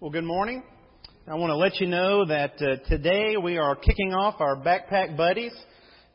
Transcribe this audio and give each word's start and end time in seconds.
Well, 0.00 0.12
good 0.12 0.22
morning. 0.22 0.62
I 1.26 1.34
want 1.34 1.50
to 1.50 1.56
let 1.56 1.80
you 1.80 1.88
know 1.88 2.24
that 2.26 2.52
uh, 2.62 2.88
today 2.88 3.36
we 3.36 3.58
are 3.58 3.74
kicking 3.74 4.14
off 4.14 4.36
our 4.40 4.54
Backpack 4.54 5.16
Buddies. 5.16 5.52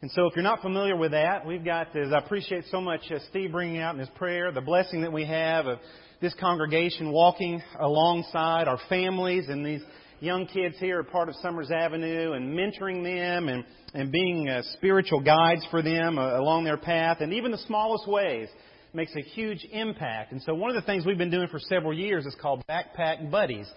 And 0.02 0.10
so 0.12 0.26
if 0.26 0.38
you're 0.38 0.44
not 0.44 0.62
familiar 0.62 0.96
with 0.96 1.12
that, 1.12 1.46
we've 1.46 1.66
got, 1.66 1.94
as 1.94 2.14
I 2.14 2.20
appreciate 2.20 2.64
so 2.72 2.80
much 2.80 3.02
uh, 3.12 3.20
Steve 3.30 3.52
bringing 3.52 3.82
out 3.82 3.94
in 3.94 4.00
his 4.00 4.08
prayer, 4.16 4.54
the 4.54 4.62
blessing 4.62 5.02
that 5.02 5.12
we 5.12 5.26
have 5.26 5.66
of 5.66 5.80
this 6.22 6.34
congregation 6.40 7.12
walking 7.12 7.62
alongside 7.78 8.70
our 8.70 8.80
families 8.88 9.50
and 9.50 9.66
these 9.66 9.82
young 10.22 10.48
kids 10.48 10.76
here 10.80 11.00
are 11.00 11.04
part 11.04 11.28
of 11.28 11.36
Summers 11.42 11.70
Avenue 11.70 12.32
and 12.32 12.58
mentoring 12.58 13.04
them 13.04 13.50
and, 13.50 13.66
and 13.94 14.14
being 14.14 14.48
uh, 14.48 14.62
spiritual 14.78 15.20
guides 15.20 15.68
for 15.70 15.82
them 15.82 16.18
uh, 16.18 16.40
along 16.40 16.64
their 16.64 16.78
path 16.78 17.18
and 17.20 17.34
even 17.34 17.52
the 17.52 17.58
smallest 17.68 18.08
ways 18.08 18.48
makes 18.94 19.16
a 19.16 19.22
huge 19.22 19.66
impact. 19.72 20.32
And 20.32 20.42
so 20.44 20.54
one 20.54 20.70
of 20.70 20.76
the 20.76 20.86
things 20.86 21.06
we've 21.06 21.18
been 21.18 21.32
doing 21.32 21.48
for 21.48 21.60
several 21.60 21.94
years 21.94 22.26
is 22.26 22.36
called 22.40 22.64
Backpack 22.68 23.32
Buddies. 23.32 23.68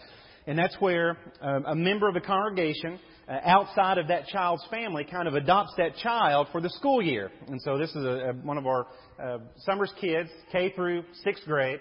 And 0.47 0.59
that's 0.59 0.77
where 0.79 1.19
um, 1.41 1.65
a 1.67 1.75
member 1.75 2.07
of 2.07 2.15
the 2.15 2.21
congregation 2.21 3.01
uh, 3.29 3.39
outside 3.45 3.99
of 3.99 4.09
that 4.09 4.27
child's 4.27 4.65
family 4.71 5.05
kind 5.05 5.27
of 5.27 5.35
adopts 5.35 5.73
that 5.79 5.97
child 5.97 6.49
for 6.53 6.61
the 6.61 6.71
school 6.71 7.03
year. 7.03 7.31
And 7.49 7.61
so 7.63 7.79
this 7.79 7.91
is 7.91 8.05
a, 8.05 8.31
a, 8.31 8.33
one 8.33 8.59
of 8.59 8.67
our 8.67 8.87
uh, 9.21 9.39
summer's 9.65 9.93
kids, 10.01 10.29
K 10.53 10.73
through 10.77 11.03
sixth 11.25 11.45
grade. 11.45 11.81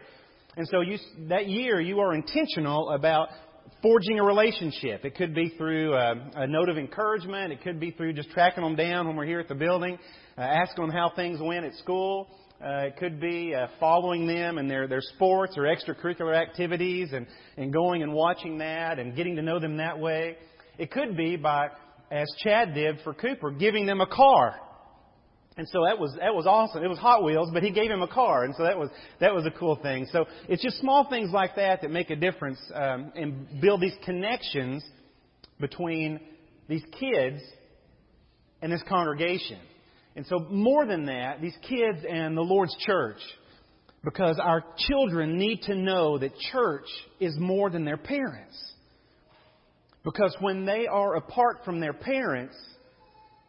And 0.57 0.67
so 0.69 0.81
you, 0.81 0.97
that 1.29 1.47
year 1.47 1.79
you 1.81 1.99
are 1.99 2.15
intentional 2.15 2.89
about 2.91 3.27
forging 3.81 4.19
a 4.19 4.23
relationship. 4.23 5.05
It 5.05 5.15
could 5.15 5.35
be 5.35 5.49
through 5.57 5.93
a, 5.93 5.97
uh, 5.97 6.15
a 6.35 6.47
note 6.47 6.69
of 6.69 6.77
encouragement. 6.77 7.51
It 7.51 7.61
could 7.61 7.79
be 7.79 7.91
through 7.91 8.13
just 8.13 8.31
tracking 8.31 8.63
them 8.63 8.75
down 8.75 9.07
when 9.07 9.15
we're 9.15 9.25
here 9.25 9.39
at 9.39 9.49
the 9.49 9.55
building, 9.55 9.99
uh, 10.37 10.41
asking 10.41 10.87
them 10.87 10.95
how 10.95 11.11
things 11.15 11.39
went 11.41 11.65
at 11.65 11.75
school. 11.75 12.27
Uh, 12.63 12.85
it 12.85 12.97
could 12.97 13.19
be 13.19 13.53
uh, 13.53 13.67
following 13.79 14.25
them 14.25 14.57
and 14.57 14.71
their, 14.71 14.87
their 14.87 15.01
sports 15.01 15.55
or 15.57 15.63
extracurricular 15.63 16.35
activities 16.35 17.09
and, 17.11 17.27
and 17.57 17.73
going 17.73 18.01
and 18.01 18.13
watching 18.13 18.59
that 18.59 18.97
and 18.97 19.15
getting 19.15 19.35
to 19.35 19.41
know 19.41 19.59
them 19.59 19.77
that 19.77 19.99
way. 19.99 20.37
It 20.77 20.89
could 20.89 21.17
be 21.17 21.35
by, 21.35 21.67
as 22.09 22.27
Chad 22.39 22.73
did 22.73 22.99
for 23.03 23.13
Cooper, 23.13 23.51
giving 23.51 23.85
them 23.85 23.99
a 23.99 24.07
car. 24.07 24.55
And 25.57 25.67
so 25.69 25.85
that 25.85 25.97
was 25.97 26.13
that 26.19 26.35
was 26.35 26.45
awesome. 26.45 26.83
It 26.83 26.89
was 26.89 26.97
Hot 26.97 27.23
Wheels, 27.23 27.49
but 27.53 27.63
he 27.63 27.71
gave 27.71 27.89
him 27.89 28.01
a 28.01 28.09
car, 28.09 28.43
and 28.43 28.53
so 28.57 28.63
that 28.63 28.77
was 28.77 28.89
that 29.21 29.33
was 29.33 29.45
a 29.45 29.51
cool 29.51 29.77
thing. 29.77 30.05
So 30.11 30.25
it's 30.49 30.61
just 30.61 30.79
small 30.79 31.07
things 31.09 31.31
like 31.31 31.55
that 31.55 31.81
that 31.81 31.91
make 31.91 32.09
a 32.09 32.15
difference 32.17 32.59
um, 32.73 33.13
and 33.15 33.61
build 33.61 33.79
these 33.79 33.95
connections 34.03 34.83
between 35.57 36.19
these 36.67 36.83
kids 36.99 37.41
and 38.61 38.69
this 38.69 38.83
congregation. 38.89 39.59
And 40.15 40.25
so, 40.27 40.39
more 40.49 40.85
than 40.85 41.05
that, 41.07 41.41
these 41.41 41.57
kids 41.67 41.99
and 42.09 42.37
the 42.37 42.41
Lord's 42.41 42.75
church, 42.79 43.19
because 44.03 44.39
our 44.41 44.63
children 44.87 45.37
need 45.37 45.63
to 45.63 45.75
know 45.75 46.17
that 46.17 46.31
church 46.51 46.87
is 47.19 47.35
more 47.37 47.69
than 47.69 47.83
their 47.83 47.97
parents. 47.97 48.57
Because 50.03 50.35
when 50.39 50.65
they 50.65 50.85
are 50.87 51.15
apart 51.15 51.61
from 51.65 51.79
their 51.79 51.93
parents, 51.93 52.55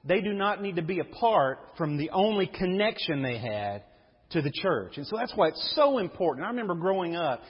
they 0.05 0.20
do 0.20 0.33
not 0.33 0.62
need 0.62 0.77
to 0.77 0.83
be 0.83 1.00
apart 1.00 1.59
from 1.77 1.98
the 1.98 2.11
only 2.11 2.47
connection 2.47 3.22
they 3.22 3.39
had 3.39 3.83
to 4.31 4.42
the 4.42 4.50
church. 4.50 4.97
And 4.97 5.06
so 5.06 5.17
that's 5.17 5.33
why 5.37 5.48
it's 5.48 5.72
so 5.77 5.98
important. 5.98 6.47
I 6.47 6.50
remember 6.50 6.75
growing 6.75 7.14
up, 7.14 7.42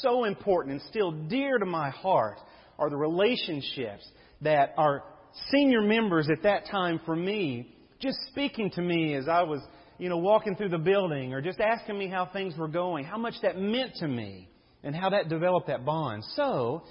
so 0.00 0.24
important 0.24 0.74
and 0.74 0.82
still 0.90 1.10
dear 1.10 1.58
to 1.58 1.66
my 1.66 1.90
heart 1.90 2.38
are 2.78 2.90
the 2.90 2.96
relationships 2.96 4.06
that 4.42 4.74
our 4.76 5.02
senior 5.50 5.80
members 5.80 6.28
at 6.30 6.42
that 6.42 6.66
time 6.70 7.00
for 7.06 7.16
me 7.16 7.74
just 8.00 8.18
speaking 8.28 8.70
to 8.70 8.82
me 8.82 9.14
as 9.14 9.28
I 9.28 9.42
was, 9.42 9.60
you 9.98 10.08
know, 10.08 10.16
walking 10.16 10.56
through 10.56 10.70
the 10.70 10.78
building 10.78 11.34
or 11.34 11.40
just 11.40 11.60
asking 11.60 11.98
me 11.98 12.08
how 12.08 12.26
things 12.26 12.56
were 12.56 12.68
going, 12.68 13.04
how 13.04 13.18
much 13.18 13.34
that 13.42 13.58
meant 13.58 13.94
to 13.96 14.08
me 14.08 14.48
and 14.82 14.96
how 14.96 15.10
that 15.10 15.28
developed 15.28 15.66
that 15.66 15.84
bond. 15.84 16.24
So, 16.34 16.84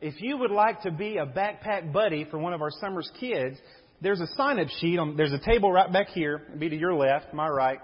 if 0.00 0.20
you 0.20 0.36
would 0.38 0.50
like 0.50 0.82
to 0.82 0.90
be 0.90 1.16
a 1.16 1.26
backpack 1.26 1.92
buddy 1.92 2.26
for 2.30 2.38
one 2.38 2.52
of 2.52 2.60
our 2.60 2.70
summer's 2.70 3.10
kids, 3.18 3.56
there's 4.00 4.20
a 4.20 4.26
sign 4.36 4.60
up 4.60 4.68
sheet. 4.80 4.98
On, 4.98 5.16
there's 5.16 5.32
a 5.32 5.40
table 5.44 5.72
right 5.72 5.92
back 5.92 6.08
here, 6.08 6.42
be 6.58 6.68
to 6.68 6.76
your 6.76 6.94
left, 6.94 7.32
my 7.32 7.48
right, 7.48 7.78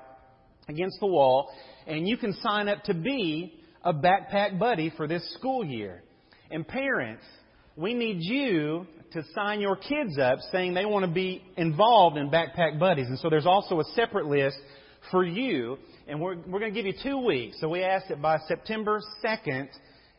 against 0.68 1.00
the 1.00 1.06
wall, 1.06 1.50
and 1.86 2.06
you 2.06 2.16
can 2.16 2.34
sign 2.42 2.68
up 2.68 2.82
to 2.84 2.94
be 2.94 3.58
a 3.82 3.92
backpack 3.92 4.58
buddy 4.58 4.92
for 4.96 5.08
this 5.08 5.22
school 5.34 5.64
year. 5.64 6.02
And 6.50 6.68
parents, 6.68 7.24
we 7.76 7.94
need 7.94 8.18
you 8.20 8.86
to 9.12 9.22
sign 9.34 9.60
your 9.60 9.76
kids 9.76 10.18
up 10.18 10.38
saying 10.50 10.74
they 10.74 10.84
want 10.84 11.04
to 11.04 11.10
be 11.10 11.42
involved 11.56 12.16
in 12.16 12.30
Backpack 12.30 12.78
Buddies. 12.78 13.06
And 13.08 13.18
so 13.18 13.28
there's 13.30 13.46
also 13.46 13.80
a 13.80 13.84
separate 13.94 14.26
list 14.26 14.56
for 15.10 15.24
you. 15.24 15.78
And 16.06 16.20
we're, 16.20 16.36
we're 16.36 16.60
going 16.60 16.74
to 16.74 16.82
give 16.82 16.86
you 16.86 16.94
two 17.02 17.18
weeks. 17.18 17.58
So 17.60 17.68
we 17.68 17.82
ask 17.82 18.08
that 18.08 18.20
by 18.20 18.38
September 18.48 19.00
2nd, 19.24 19.68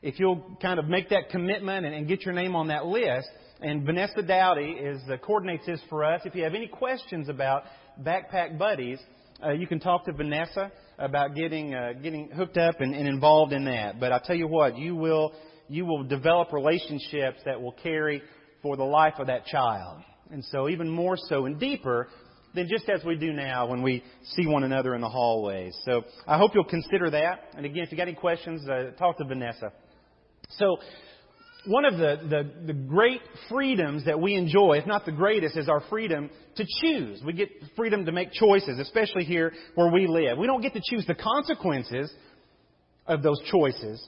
if 0.02 0.20
you'll 0.20 0.58
kind 0.62 0.80
of 0.80 0.86
make 0.86 1.10
that 1.10 1.30
commitment 1.30 1.86
and, 1.86 1.96
and 1.96 2.08
get 2.08 2.24
your 2.24 2.34
name 2.34 2.56
on 2.56 2.68
that 2.68 2.86
list. 2.86 3.28
And 3.62 3.86
Vanessa 3.86 4.22
Dowdy 4.22 4.72
is 4.72 5.02
uh, 5.10 5.18
coordinates 5.18 5.66
this 5.66 5.80
for 5.90 6.04
us. 6.04 6.22
If 6.26 6.36
you 6.36 6.44
have 6.44 6.54
any 6.54 6.68
questions 6.68 7.30
about 7.30 7.64
Backpack 8.02 8.58
Buddies, 8.58 9.00
uh, 9.44 9.52
you 9.52 9.68
can 9.68 9.80
talk 9.80 10.06
to 10.06 10.12
Vanessa 10.12 10.72
about 11.00 11.36
getting 11.36 11.74
uh, 11.74 11.94
getting 12.02 12.30
hooked 12.30 12.58
up 12.58 12.82
and, 12.82 12.94
and 12.94 13.08
involved 13.08 13.54
in 13.54 13.66
that. 13.66 14.00
But 14.00 14.12
I 14.12 14.20
tell 14.20 14.36
you 14.36 14.48
what, 14.48 14.78
you 14.78 14.96
will 14.96 15.34
you 15.70 15.86
will 15.86 16.04
develop 16.04 16.52
relationships 16.52 17.40
that 17.46 17.62
will 17.62 17.72
carry 17.72 18.22
for 18.64 18.78
the 18.78 18.84
life 18.84 19.16
of 19.20 19.28
that 19.28 19.46
child. 19.46 20.02
And 20.32 20.44
so, 20.46 20.68
even 20.70 20.90
more 20.90 21.18
so 21.18 21.46
and 21.46 21.60
deeper 21.60 22.08
than 22.56 22.68
just 22.68 22.90
as 22.90 23.04
we 23.04 23.16
do 23.16 23.34
now 23.34 23.68
when 23.68 23.84
we 23.84 24.04
see 24.24 24.48
one 24.48 24.64
another 24.64 24.96
in 24.96 25.02
the 25.02 25.10
hallways. 25.10 25.78
So, 25.86 26.04
I 26.26 26.38
hope 26.40 26.52
you'll 26.56 26.64
consider 26.64 27.12
that. 27.12 27.50
And 27.56 27.66
again, 27.66 27.84
if 27.84 27.92
you 27.92 27.98
got 27.98 28.08
any 28.08 28.16
questions, 28.16 28.68
uh, 28.68 28.92
talk 28.98 29.18
to 29.18 29.26
Vanessa. 29.26 29.72
So, 30.58 30.78
one 31.66 31.86
of 31.86 31.94
the, 31.94 32.18
the, 32.30 32.68
the, 32.68 32.74
great 32.74 33.22
freedoms 33.50 34.06
that 34.06 34.20
we 34.20 34.36
enjoy, 34.36 34.80
if 34.80 34.86
not 34.86 35.06
the 35.06 35.14
greatest, 35.14 35.56
is 35.56 35.70
our 35.70 35.82
freedom 35.90 36.30
to 36.58 36.66
choose. 36.82 37.22
We 37.26 37.32
get 37.34 37.50
freedom 37.78 38.06
to 38.06 38.12
make 38.12 38.34
choices, 38.34 38.80
especially 38.80 39.24
here 39.24 39.54
where 39.76 39.90
we 39.90 40.08
live. 40.08 40.38
We 40.38 40.48
don't 40.48 40.62
get 40.62 40.74
to 40.74 40.82
choose 40.84 41.06
the 41.06 41.16
consequences 41.16 42.12
of 43.08 43.24
those 43.24 43.42
choices, 43.50 44.06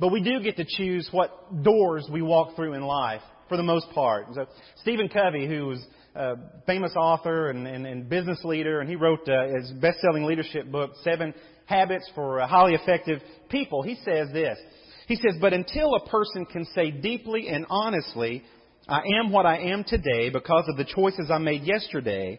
but 0.00 0.12
we 0.12 0.22
do 0.22 0.40
get 0.40 0.56
to 0.56 0.64
choose 0.66 1.06
what 1.10 1.62
doors 1.62 2.08
we 2.10 2.22
walk 2.22 2.56
through 2.56 2.72
in 2.72 2.82
life 2.82 3.20
for 3.48 3.56
the 3.56 3.62
most 3.62 3.90
part. 3.90 4.26
So 4.34 4.46
Stephen 4.80 5.08
Covey, 5.08 5.46
who 5.46 5.66
was 5.66 5.84
a 6.14 6.36
famous 6.66 6.92
author 6.96 7.50
and, 7.50 7.66
and, 7.66 7.86
and 7.86 8.08
business 8.08 8.38
leader, 8.44 8.80
and 8.80 8.88
he 8.88 8.96
wrote 8.96 9.28
uh, 9.28 9.48
his 9.54 9.70
best-selling 9.72 10.24
leadership 10.24 10.70
book, 10.70 10.92
Seven 11.02 11.34
Habits 11.66 12.08
for 12.14 12.40
Highly 12.46 12.74
Effective 12.74 13.20
People. 13.48 13.82
He 13.82 13.96
says 14.04 14.28
this. 14.32 14.58
He 15.06 15.16
says, 15.16 15.34
but 15.40 15.52
until 15.52 15.94
a 15.94 16.08
person 16.08 16.46
can 16.46 16.64
say 16.74 16.90
deeply 16.90 17.48
and 17.48 17.66
honestly, 17.68 18.42
I 18.88 19.02
am 19.20 19.32
what 19.32 19.46
I 19.46 19.58
am 19.70 19.84
today 19.84 20.30
because 20.30 20.64
of 20.68 20.76
the 20.76 20.84
choices 20.84 21.30
I 21.30 21.38
made 21.38 21.62
yesterday, 21.62 22.38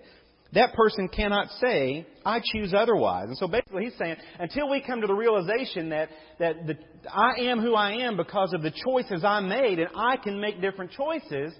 that 0.53 0.73
person 0.73 1.09
cannot 1.09 1.49
say, 1.61 2.07
I 2.25 2.39
choose 2.53 2.73
otherwise. 2.73 3.27
And 3.27 3.37
so 3.37 3.47
basically 3.47 3.85
he's 3.85 3.97
saying, 3.97 4.15
until 4.39 4.69
we 4.69 4.81
come 4.81 5.01
to 5.01 5.07
the 5.07 5.13
realization 5.13 5.89
that, 5.89 6.09
that 6.39 6.67
the, 6.67 6.75
I 7.11 7.41
am 7.49 7.59
who 7.59 7.75
I 7.75 8.05
am 8.05 8.15
because 8.15 8.53
of 8.53 8.61
the 8.61 8.71
choices 8.71 9.23
I 9.23 9.41
made 9.41 9.79
and 9.79 9.89
I 9.95 10.17
can 10.17 10.39
make 10.39 10.61
different 10.61 10.91
choices, 10.91 11.53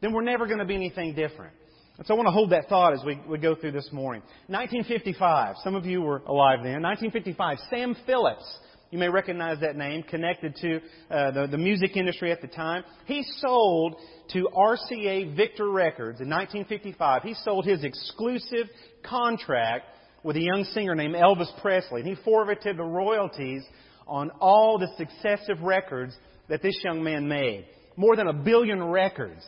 then 0.00 0.12
we're 0.12 0.22
never 0.22 0.46
going 0.46 0.58
to 0.58 0.64
be 0.64 0.74
anything 0.74 1.14
different. 1.14 1.54
And 1.98 2.06
so 2.06 2.14
I 2.14 2.16
want 2.16 2.28
to 2.28 2.32
hold 2.32 2.50
that 2.52 2.68
thought 2.68 2.94
as 2.94 3.00
we, 3.04 3.20
we 3.28 3.36
go 3.36 3.54
through 3.54 3.72
this 3.72 3.90
morning. 3.92 4.22
1955, 4.46 5.56
some 5.62 5.74
of 5.74 5.84
you 5.84 6.00
were 6.00 6.22
alive 6.26 6.60
then. 6.62 6.82
1955, 6.82 7.58
Sam 7.68 7.94
Phillips 8.06 8.58
you 8.90 8.98
may 8.98 9.08
recognize 9.08 9.60
that 9.60 9.76
name, 9.76 10.02
connected 10.02 10.56
to 10.56 10.76
uh, 11.10 11.30
the, 11.30 11.46
the 11.50 11.58
music 11.58 11.96
industry 11.96 12.32
at 12.32 12.40
the 12.40 12.48
time. 12.48 12.82
He 13.06 13.24
sold 13.38 13.96
to 14.32 14.48
RCA 14.54 15.36
Victor 15.36 15.70
Records 15.70 16.20
in 16.20 16.28
1955. 16.28 17.22
He 17.22 17.34
sold 17.44 17.64
his 17.64 17.84
exclusive 17.84 18.66
contract 19.04 19.84
with 20.22 20.36
a 20.36 20.40
young 20.40 20.64
singer 20.72 20.94
named 20.94 21.14
Elvis 21.14 21.50
Presley. 21.60 22.00
And 22.00 22.08
he 22.08 22.22
forfeited 22.24 22.76
the 22.76 22.84
royalties 22.84 23.62
on 24.06 24.30
all 24.40 24.78
the 24.78 24.88
successive 24.98 25.62
records 25.62 26.14
that 26.48 26.62
this 26.62 26.76
young 26.82 27.02
man 27.02 27.28
made. 27.28 27.66
More 27.96 28.16
than 28.16 28.26
a 28.26 28.32
billion 28.32 28.82
records. 28.82 29.42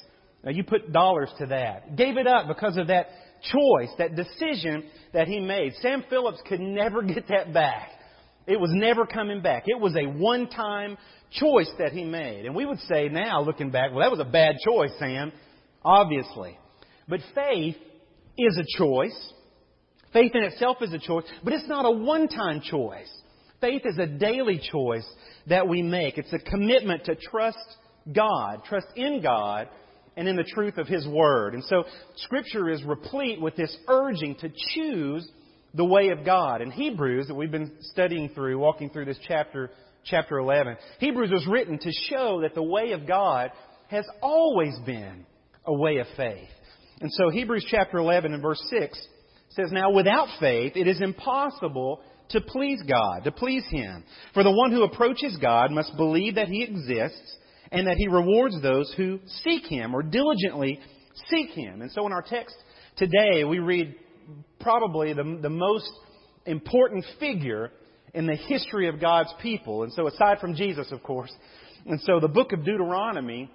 Now 0.44 0.50
you 0.50 0.62
put 0.62 0.92
dollars 0.92 1.30
to 1.38 1.46
that. 1.46 1.96
Gave 1.96 2.16
it 2.16 2.26
up 2.26 2.46
because 2.48 2.76
of 2.76 2.88
that 2.88 3.08
choice, 3.42 3.90
that 3.98 4.14
decision 4.14 4.84
that 5.12 5.26
he 5.26 5.40
made. 5.40 5.72
Sam 5.80 6.04
Phillips 6.08 6.40
could 6.46 6.60
never 6.60 7.02
get 7.02 7.28
that 7.28 7.52
back. 7.52 7.90
It 8.46 8.58
was 8.58 8.70
never 8.72 9.06
coming 9.06 9.40
back. 9.40 9.64
It 9.66 9.80
was 9.80 9.94
a 9.96 10.06
one 10.06 10.48
time 10.48 10.98
choice 11.30 11.70
that 11.78 11.92
he 11.92 12.04
made. 12.04 12.44
And 12.44 12.54
we 12.54 12.66
would 12.66 12.80
say 12.80 13.08
now, 13.08 13.40
looking 13.42 13.70
back, 13.70 13.90
well, 13.92 14.00
that 14.00 14.10
was 14.10 14.20
a 14.20 14.30
bad 14.30 14.56
choice, 14.64 14.90
Sam. 14.98 15.32
Obviously. 15.84 16.58
But 17.08 17.20
faith 17.34 17.76
is 18.38 18.58
a 18.58 18.78
choice. 18.78 19.32
Faith 20.12 20.32
in 20.34 20.42
itself 20.42 20.78
is 20.82 20.92
a 20.92 20.98
choice, 20.98 21.24
but 21.42 21.52
it's 21.52 21.68
not 21.68 21.86
a 21.86 21.90
one 21.90 22.28
time 22.28 22.60
choice. 22.60 23.10
Faith 23.60 23.82
is 23.84 23.98
a 23.98 24.06
daily 24.06 24.60
choice 24.70 25.06
that 25.46 25.66
we 25.66 25.82
make. 25.82 26.18
It's 26.18 26.32
a 26.32 26.38
commitment 26.38 27.04
to 27.04 27.14
trust 27.14 27.58
God, 28.12 28.64
trust 28.64 28.88
in 28.96 29.22
God, 29.22 29.68
and 30.16 30.28
in 30.28 30.36
the 30.36 30.44
truth 30.44 30.76
of 30.78 30.88
His 30.88 31.06
Word. 31.06 31.54
And 31.54 31.64
so, 31.64 31.84
Scripture 32.16 32.68
is 32.68 32.82
replete 32.84 33.40
with 33.40 33.56
this 33.56 33.74
urging 33.88 34.34
to 34.36 34.50
choose 34.74 35.26
the 35.74 35.84
way 35.84 36.08
of 36.08 36.24
God. 36.24 36.60
In 36.60 36.70
Hebrews, 36.70 37.28
that 37.28 37.34
we've 37.34 37.50
been 37.50 37.72
studying 37.80 38.30
through, 38.30 38.58
walking 38.58 38.90
through 38.90 39.06
this 39.06 39.18
chapter, 39.26 39.70
chapter 40.04 40.38
11, 40.38 40.76
Hebrews 40.98 41.30
was 41.30 41.46
written 41.46 41.78
to 41.78 41.92
show 42.10 42.40
that 42.42 42.54
the 42.54 42.62
way 42.62 42.92
of 42.92 43.06
God 43.06 43.50
has 43.88 44.04
always 44.20 44.74
been 44.84 45.26
a 45.64 45.72
way 45.72 45.98
of 45.98 46.06
faith. 46.16 46.48
And 47.00 47.10
so 47.12 47.30
Hebrews 47.30 47.66
chapter 47.68 47.98
11 47.98 48.32
and 48.32 48.42
verse 48.42 48.62
6 48.70 49.06
says, 49.50 49.70
Now 49.70 49.90
without 49.90 50.28
faith 50.40 50.72
it 50.76 50.86
is 50.86 51.00
impossible 51.00 52.00
to 52.30 52.40
please 52.40 52.82
God, 52.88 53.24
to 53.24 53.32
please 53.32 53.64
Him. 53.70 54.04
For 54.34 54.42
the 54.42 54.50
one 54.50 54.72
who 54.72 54.84
approaches 54.84 55.36
God 55.40 55.70
must 55.70 55.96
believe 55.96 56.36
that 56.36 56.48
He 56.48 56.62
exists 56.62 57.36
and 57.70 57.86
that 57.86 57.96
He 57.96 58.08
rewards 58.08 58.60
those 58.62 58.92
who 58.96 59.20
seek 59.42 59.66
Him 59.66 59.94
or 59.94 60.02
diligently 60.02 60.80
seek 61.28 61.50
Him. 61.50 61.82
And 61.82 61.90
so 61.90 62.06
in 62.06 62.12
our 62.12 62.22
text 62.22 62.56
today, 62.96 63.44
we 63.44 63.58
read 63.58 63.94
probably 64.60 65.12
the, 65.12 65.38
the 65.40 65.50
most 65.50 65.90
important 66.46 67.04
figure 67.18 67.70
in 68.14 68.26
the 68.26 68.36
history 68.36 68.88
of 68.88 69.00
God's 69.00 69.32
people. 69.40 69.84
And 69.84 69.92
so 69.92 70.06
aside 70.06 70.38
from 70.40 70.54
Jesus, 70.54 70.90
of 70.92 71.02
course. 71.02 71.32
And 71.86 72.00
so 72.02 72.20
the 72.20 72.28
book 72.28 72.52
of 72.52 72.64
Deuteronomy 72.64 73.50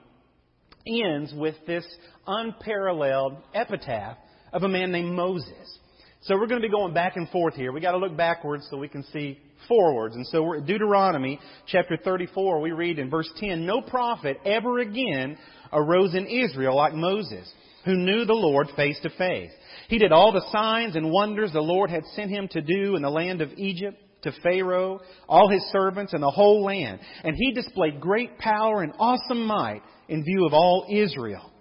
ends 0.86 1.34
with 1.36 1.56
this 1.66 1.86
unparalleled 2.26 3.38
epitaph 3.54 4.18
of 4.54 4.64
a 4.64 4.68
man 4.68 4.92
named 4.92 5.14
Moses. 5.14 5.80
So 6.22 6.36
we're 6.36 6.48
going 6.48 6.62
to 6.62 6.68
be 6.68 6.72
going 6.72 6.94
back 6.94 7.16
and 7.16 7.30
forth 7.30 7.56
here. 7.56 7.72
We've 7.72 7.84
got 7.84 7.92
to 7.92 7.98
look 7.98 8.18
backwards 8.18 8.68
so 8.70 8.78
we 8.78 8.88
can 8.88 9.04
see 9.14 9.40
forwards. 9.68 10.16
And 10.16 10.26
so 10.28 10.44
we're 10.44 10.58
at 10.58 10.66
Deuteronomy 10.66 11.40
chapter 11.68 11.98
34. 11.98 12.60
We 12.60 12.72
read 12.72 13.00
in 13.00 13.10
verse 13.10 13.32
10, 13.38 13.66
No 13.66 13.82
prophet 13.82 14.38
ever 14.46 14.80
again 14.80 15.38
arose 15.72 16.16
in 16.16 16.26
Israel 16.28 16.76
like 16.76 16.94
Moses, 16.94 17.52
who 17.86 17.96
knew 17.96 18.26
the 18.26 18.34
Lord 18.34 18.68
face 18.76 19.00
to 19.04 19.10
face. 19.12 19.52
He 19.88 19.98
did 19.98 20.12
all 20.12 20.32
the 20.32 20.46
signs 20.52 20.96
and 20.96 21.12
wonders 21.12 21.54
the 21.54 21.62
Lord 21.62 21.90
had 21.90 22.06
sent 22.14 22.30
him 22.30 22.48
to 22.50 22.62
do 22.62 22.96
in 22.96 23.02
the 23.02 23.10
land 23.10 23.42
of 23.42 23.52
Egypt 23.58 23.98
to 24.24 24.32
Pharaoh, 24.44 25.00
all 25.30 25.50
his 25.50 25.64
servants, 25.72 26.14
and 26.14 26.22
the 26.22 26.32
whole 26.32 26.64
land. 26.64 27.00
And 27.24 27.36
he 27.36 27.54
displayed 27.54 28.02
great 28.02 28.38
power 28.38 28.82
and 28.82 28.94
awesome 29.00 29.46
might 29.46 29.82
in 30.10 30.24
view 30.24 30.46
of 30.46 30.54
all 30.54 30.86
Israel. 30.90 31.52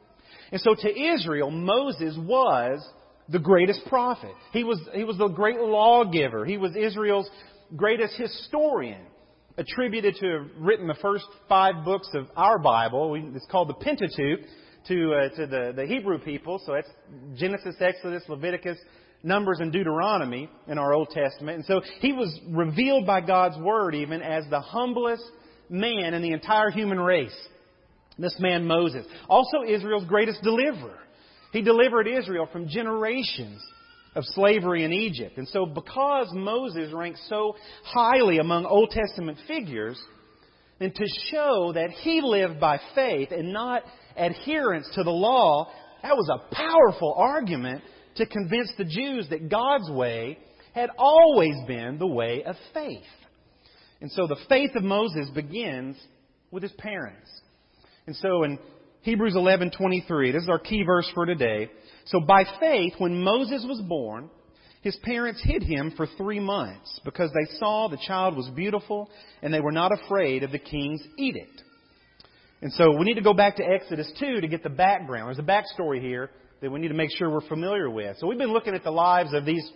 And 0.51 0.61
so 0.61 0.75
to 0.75 1.01
Israel, 1.01 1.51
Moses 1.51 2.17
was 2.19 2.85
the 3.29 3.39
greatest 3.39 3.81
prophet. 3.87 4.33
He 4.53 4.65
was, 4.65 4.81
he 4.95 5.05
was 5.05 5.19
the 5.19 5.29
great 5.29 5.59
lawgiver. 5.59 6.45
He 6.45 6.57
was 6.57 6.75
Israel's 6.77 7.29
greatest 7.75 8.15
historian, 8.17 9.03
attributed 9.59 10.15
to 10.17 10.27
have 10.27 10.47
written 10.59 10.87
the 10.87 10.97
first 11.03 11.25
five 11.49 11.85
books 11.85 12.09
of 12.15 12.27
our 12.37 12.59
Bible. 12.59 13.15
It's 13.35 13.47
called 13.51 13.69
the 13.69 13.75
Pentateuch 13.75 14.41
to, 14.89 15.15
uh, 15.15 15.37
to 15.37 15.47
the, 15.47 15.73
the 15.75 15.87
Hebrew 15.87 16.19
people. 16.19 16.61
So 16.65 16.73
that's 16.73 16.89
Genesis, 17.39 17.77
Exodus, 17.81 18.23
Leviticus, 18.29 18.79
Numbers, 19.23 19.59
and 19.61 19.73
Deuteronomy 19.73 20.49
in 20.69 20.79
our 20.79 20.95
Old 20.95 21.11
Testament. 21.11 21.59
And 21.59 21.65
so 21.65 21.81
he 22.01 22.13
was 22.13 22.39
revealed 22.49 23.07
by 23.07 23.21
God's 23.21 23.59
Word 23.59 23.95
even 23.95 24.23
as 24.23 24.45
the 24.51 24.61
humblest 24.61 25.25
man 25.69 26.15
in 26.15 26.23
the 26.23 26.33
entire 26.33 26.71
human 26.71 27.01
race. 27.01 27.37
This 28.19 28.37
man 28.39 28.67
Moses. 28.67 29.07
Also 29.29 29.63
Israel's 29.67 30.07
greatest 30.07 30.43
deliverer. 30.43 30.99
He 31.53 31.63
delivered 31.63 32.07
Israel 32.07 32.49
from 32.51 32.69
generations 32.69 33.63
of 34.15 34.25
slavery 34.27 34.85
in 34.85 34.93
Egypt. 34.93 35.37
And 35.37 35.47
so, 35.49 35.67
because 35.67 36.29
Moses 36.33 36.93
ranks 36.93 37.21
so 37.29 37.57
highly 37.85 38.39
among 38.39 38.65
Old 38.65 38.91
Testament 38.91 39.39
figures, 39.47 40.01
then 40.79 40.93
to 40.93 41.07
show 41.31 41.73
that 41.75 41.91
he 41.91 42.21
lived 42.23 42.61
by 42.61 42.81
faith 42.95 43.31
and 43.31 43.53
not 43.53 43.83
adherence 44.17 44.89
to 44.95 45.03
the 45.03 45.11
law, 45.11 45.69
that 46.03 46.17
was 46.17 46.29
a 46.29 46.55
powerful 46.55 47.15
argument 47.17 47.83
to 48.17 48.27
convince 48.27 48.73
the 48.77 48.85
Jews 48.85 49.29
that 49.31 49.49
God's 49.49 49.91
way 49.91 50.39
had 50.75 50.91
always 50.99 51.55
been 51.67 51.99
the 51.99 52.07
way 52.07 52.45
of 52.45 52.57
faith. 52.75 53.03
And 54.01 54.11
so 54.13 54.27
the 54.27 54.37
faith 54.49 54.71
of 54.75 54.83
Moses 54.83 55.31
begins 55.35 55.97
with 56.51 56.63
his 56.63 56.73
parents. 56.73 57.31
And 58.07 58.15
so 58.17 58.45
in 58.45 58.59
Hebrews 59.07 59.37
11:23. 59.37 60.33
This 60.33 60.43
is 60.43 60.49
our 60.49 60.59
key 60.59 60.83
verse 60.83 61.09
for 61.15 61.27
today. 61.27 61.71
So 62.07 62.19
by 62.19 62.45
faith 62.59 62.95
when 62.99 63.23
Moses 63.23 63.65
was 63.65 63.81
born, 63.83 64.29
his 64.83 64.97
parents 65.03 65.43
hid 65.43 65.63
him 65.63 65.93
for 65.97 66.07
3 66.07 66.41
months 66.41 67.01
because 67.05 67.31
they 67.33 67.57
saw 67.59 67.89
the 67.89 67.99
child 68.07 68.37
was 68.37 68.49
beautiful 68.55 69.11
and 69.43 69.53
they 69.53 69.61
were 69.61 69.73
not 69.73 69.93
afraid 69.93 70.43
of 70.43 70.53
the 70.53 70.59
king's 70.59 71.03
edict. 71.19 71.63
And 72.63 72.73
so 72.73 72.93
we 72.97 73.05
need 73.05 73.15
to 73.15 73.23
go 73.23 73.35
back 73.35 73.57
to 73.57 73.65
Exodus 73.65 74.11
2 74.19 74.41
to 74.41 74.49
get 74.49 74.63
the 74.63 74.71
background. 74.71 75.29
There's 75.29 75.39
a 75.39 75.43
backstory 75.43 76.01
here 76.01 76.31
that 76.63 76.71
we 76.71 76.81
need 76.81 76.89
to 76.89 76.95
make 76.95 77.11
sure 77.17 77.29
we're 77.29 77.47
familiar 77.49 77.91
with. 77.91 78.17
So 78.19 78.27
we've 78.27 78.39
been 78.39 78.53
looking 78.53 78.75
at 78.75 78.85
the 78.85 78.91
lives 78.91 79.35
of 79.35 79.45
these 79.45 79.69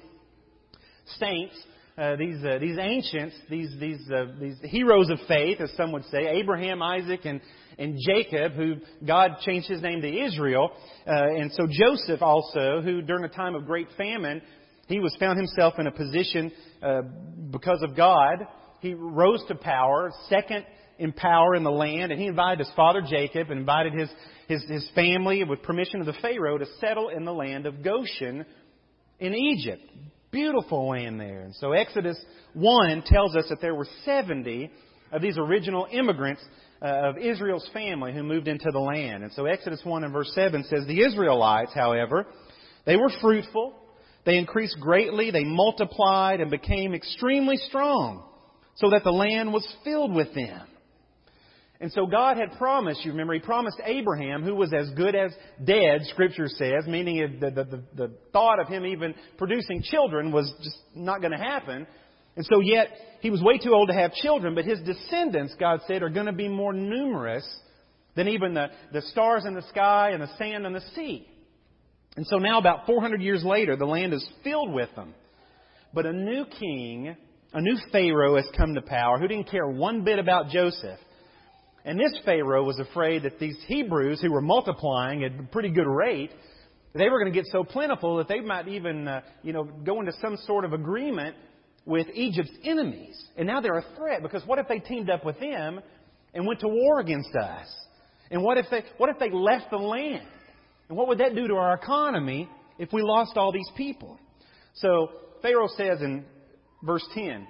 saints 1.19 1.55
uh, 2.01 2.17
these 2.17 2.43
uh, 2.43 2.59
these 2.59 2.79
ancients, 2.81 3.37
these 3.51 3.75
these 3.79 4.01
uh, 4.11 4.27
these 4.41 4.57
heroes 4.63 5.11
of 5.11 5.19
faith, 5.29 5.61
as 5.61 5.71
some 5.77 5.93
would 5.93 6.05
say, 6.07 6.27
Abraham, 6.29 6.83
Isaac, 6.83 7.21
and 7.25 7.43
and 7.79 7.99
Jacob, 8.07 8.53
who 8.53 8.77
God 9.07 9.33
changed 9.43 9.69
his 9.69 9.83
name 9.83 10.01
to 10.01 10.25
Israel, 10.25 10.71
uh, 11.07 11.13
and 11.13 11.53
so 11.53 11.67
Joseph 11.71 12.23
also, 12.23 12.81
who 12.81 13.03
during 13.03 13.25
a 13.25 13.29
time 13.29 13.55
of 13.55 13.67
great 13.67 13.89
famine, 13.99 14.41
he 14.91 15.01
was 15.01 15.17
found 15.19 15.39
himself 15.39 15.75
in 15.79 15.87
a 15.87 15.93
position 15.93 16.53
uh, 16.83 17.03
because 17.51 17.83
of 17.83 17.97
God. 17.97 18.47
He 18.81 18.95
rose 18.95 19.43
to 19.49 19.55
power, 19.55 20.11
second 20.29 20.65
in 20.99 21.13
power 21.13 21.55
in 21.55 21.65
the 21.65 21.71
land, 21.71 22.13
and 22.13 22.21
he 22.21 22.27
invited 22.27 22.59
his 22.59 22.71
father 22.77 23.01
Jacob 23.01 23.51
and 23.51 23.61
invited 23.61 23.95
his 23.95 24.11
his, 24.49 24.63
his 24.69 24.91
family, 24.97 25.45
with 25.45 25.63
permission 25.63 26.01
of 26.01 26.07
the 26.07 26.13
Pharaoh, 26.21 26.59
to 26.59 26.67
settle 26.81 27.09
in 27.09 27.25
the 27.25 27.33
land 27.33 27.67
of 27.67 27.85
Goshen 27.85 28.45
in 29.21 29.33
Egypt. 29.33 29.83
Beautiful 30.33 30.89
land 30.89 31.21
there. 31.21 31.43
And 31.43 31.55
so 31.55 31.71
Exodus 31.71 32.21
1 32.55 33.05
tells 33.07 33.37
us 33.37 33.45
that 33.49 33.61
there 33.61 33.77
were 33.77 33.87
70 34.05 34.71
of 35.13 35.23
these 35.23 35.39
original 35.39 35.87
immigrants 35.91 36.43
uh, 36.83 37.11
of 37.11 37.19
Israel's 37.19 37.69
family 37.73 38.13
who 38.13 38.25
moved 38.25 38.49
into 38.49 38.71
the 38.73 38.81
land. 38.81 39.23
And 39.23 39.33
so 39.33 39.47
Exodus 39.47 39.81
1 39.85 40.03
and 40.03 40.13
verse 40.13 40.33
7 40.35 40.65
says, 40.65 40.85
The 40.87 41.05
Israelites, 41.05 41.73
however, 41.75 42.27
they 42.87 42.97
were 42.97 43.11
fruitful, 43.21 43.75
they 44.25 44.37
increased 44.37 44.77
greatly, 44.81 45.31
they 45.31 45.45
multiplied 45.45 46.41
and 46.41 46.51
became 46.51 46.95
extremely 46.95 47.57
strong, 47.57 48.23
so 48.77 48.91
that 48.91 49.05
the 49.05 49.11
land 49.11 49.53
was 49.53 49.67
filled 49.85 50.15
with 50.15 50.35
them. 50.35 50.67
And 51.81 51.91
so 51.93 52.07
God 52.07 52.37
had 52.37 52.59
promised, 52.59 53.05
you 53.05 53.13
remember, 53.13 53.33
He 53.33 53.41
promised 53.41 53.81
Abraham, 53.83 54.43
who 54.43 54.55
was 54.55 54.71
as 54.75 54.91
good 54.91 55.15
as 55.15 55.33
dead, 55.65 56.03
Scripture 56.11 56.47
says, 56.47 56.87
meaning 56.87 57.39
the, 57.41 57.51
the, 57.51 57.65
the, 57.65 57.83
the 57.95 58.11
thought 58.35 58.61
of 58.61 58.69
him 58.69 58.85
even 58.85 59.15
producing 59.39 59.83
children 59.83 60.31
was 60.31 60.53
just 60.63 60.77
not 60.95 61.23
going 61.23 61.33
to 61.33 61.39
happen. 61.39 61.87
And 62.37 62.45
so 62.45 62.61
yet, 62.61 62.89
he 63.23 63.31
was 63.31 63.43
way 63.43 63.57
too 63.57 63.73
old 63.73 63.89
to 63.89 63.95
have 63.95 64.13
children, 64.13 64.55
but 64.55 64.67
his 64.67 64.79
descendants, 64.81 65.55
God 65.59 65.81
said, 65.87 66.03
are 66.03 66.11
going 66.11 66.27
to 66.27 66.33
be 66.33 66.49
more 66.49 66.75
numerous 66.75 67.49
than 68.15 68.29
even 68.29 68.53
the, 68.53 68.69
the 68.93 69.03
stars 69.03 69.45
in 69.47 69.55
the 69.55 69.67
sky 69.71 70.11
and 70.11 70.23
the 70.23 70.37
sand 70.37 70.67
on 70.67 70.75
the 70.75 70.83
sea. 70.95 71.27
And 72.21 72.27
so 72.27 72.37
now, 72.37 72.59
about 72.59 72.85
400 72.85 73.23
years 73.23 73.43
later, 73.43 73.77
the 73.77 73.87
land 73.87 74.13
is 74.13 74.29
filled 74.45 74.75
with 74.75 74.95
them. 74.95 75.15
But 75.95 76.05
a 76.05 76.13
new 76.13 76.45
king, 76.45 77.17
a 77.55 77.61
new 77.63 77.79
Pharaoh 77.91 78.37
has 78.37 78.45
come 78.59 78.75
to 78.75 78.83
power 78.83 79.19
who 79.19 79.27
didn't 79.27 79.51
care 79.51 79.67
one 79.67 80.05
bit 80.05 80.19
about 80.19 80.51
Joseph. 80.51 80.99
And 81.83 81.99
this 81.99 82.21
Pharaoh 82.27 82.63
was 82.63 82.79
afraid 82.79 83.23
that 83.23 83.39
these 83.39 83.57
Hebrews, 83.69 84.21
who 84.21 84.31
were 84.31 84.43
multiplying 84.43 85.25
at 85.25 85.33
a 85.41 85.45
pretty 85.45 85.71
good 85.71 85.87
rate, 85.87 86.31
they 86.93 87.09
were 87.09 87.19
going 87.19 87.33
to 87.33 87.39
get 87.39 87.47
so 87.51 87.65
plentiful 87.65 88.19
that 88.19 88.29
they 88.29 88.41
might 88.41 88.69
even, 88.69 89.09
uh, 89.09 89.23
you 89.43 89.55
know, 89.55 89.65
go 89.65 90.01
into 90.01 90.13
some 90.21 90.37
sort 90.45 90.67
of 90.67 90.75
agreement 90.75 91.37
with 91.87 92.07
Egypt's 92.13 92.53
enemies. 92.65 93.19
And 93.39 93.47
now 93.47 93.63
they're 93.63 93.79
a 93.79 93.97
threat 93.97 94.21
because 94.21 94.43
what 94.45 94.59
if 94.59 94.69
they 94.69 94.81
teamed 94.81 95.09
up 95.09 95.25
with 95.25 95.41
them 95.41 95.81
and 96.35 96.47
went 96.47 96.61
to 96.61 96.69
war 96.69 97.01
against 97.01 97.35
us? 97.35 97.67
And 98.31 98.43
what 98.43 98.59
if 98.59 98.67
they, 98.71 98.85
what 98.99 99.09
if 99.09 99.19
they 99.19 99.31
left 99.31 99.71
the 99.71 99.79
land? 99.79 100.29
And 100.91 100.99
what 100.99 101.07
would 101.07 101.19
that 101.19 101.37
do 101.37 101.47
to 101.47 101.55
our 101.55 101.73
economy 101.75 102.49
if 102.77 102.93
we 102.93 103.01
lost 103.01 103.37
all 103.37 103.53
these 103.53 103.71
people? 103.77 104.19
So 104.75 105.09
Pharaoh 105.41 105.69
says 105.77 106.03
in 106.03 106.25
verse 106.83 107.07
10, 107.15 107.47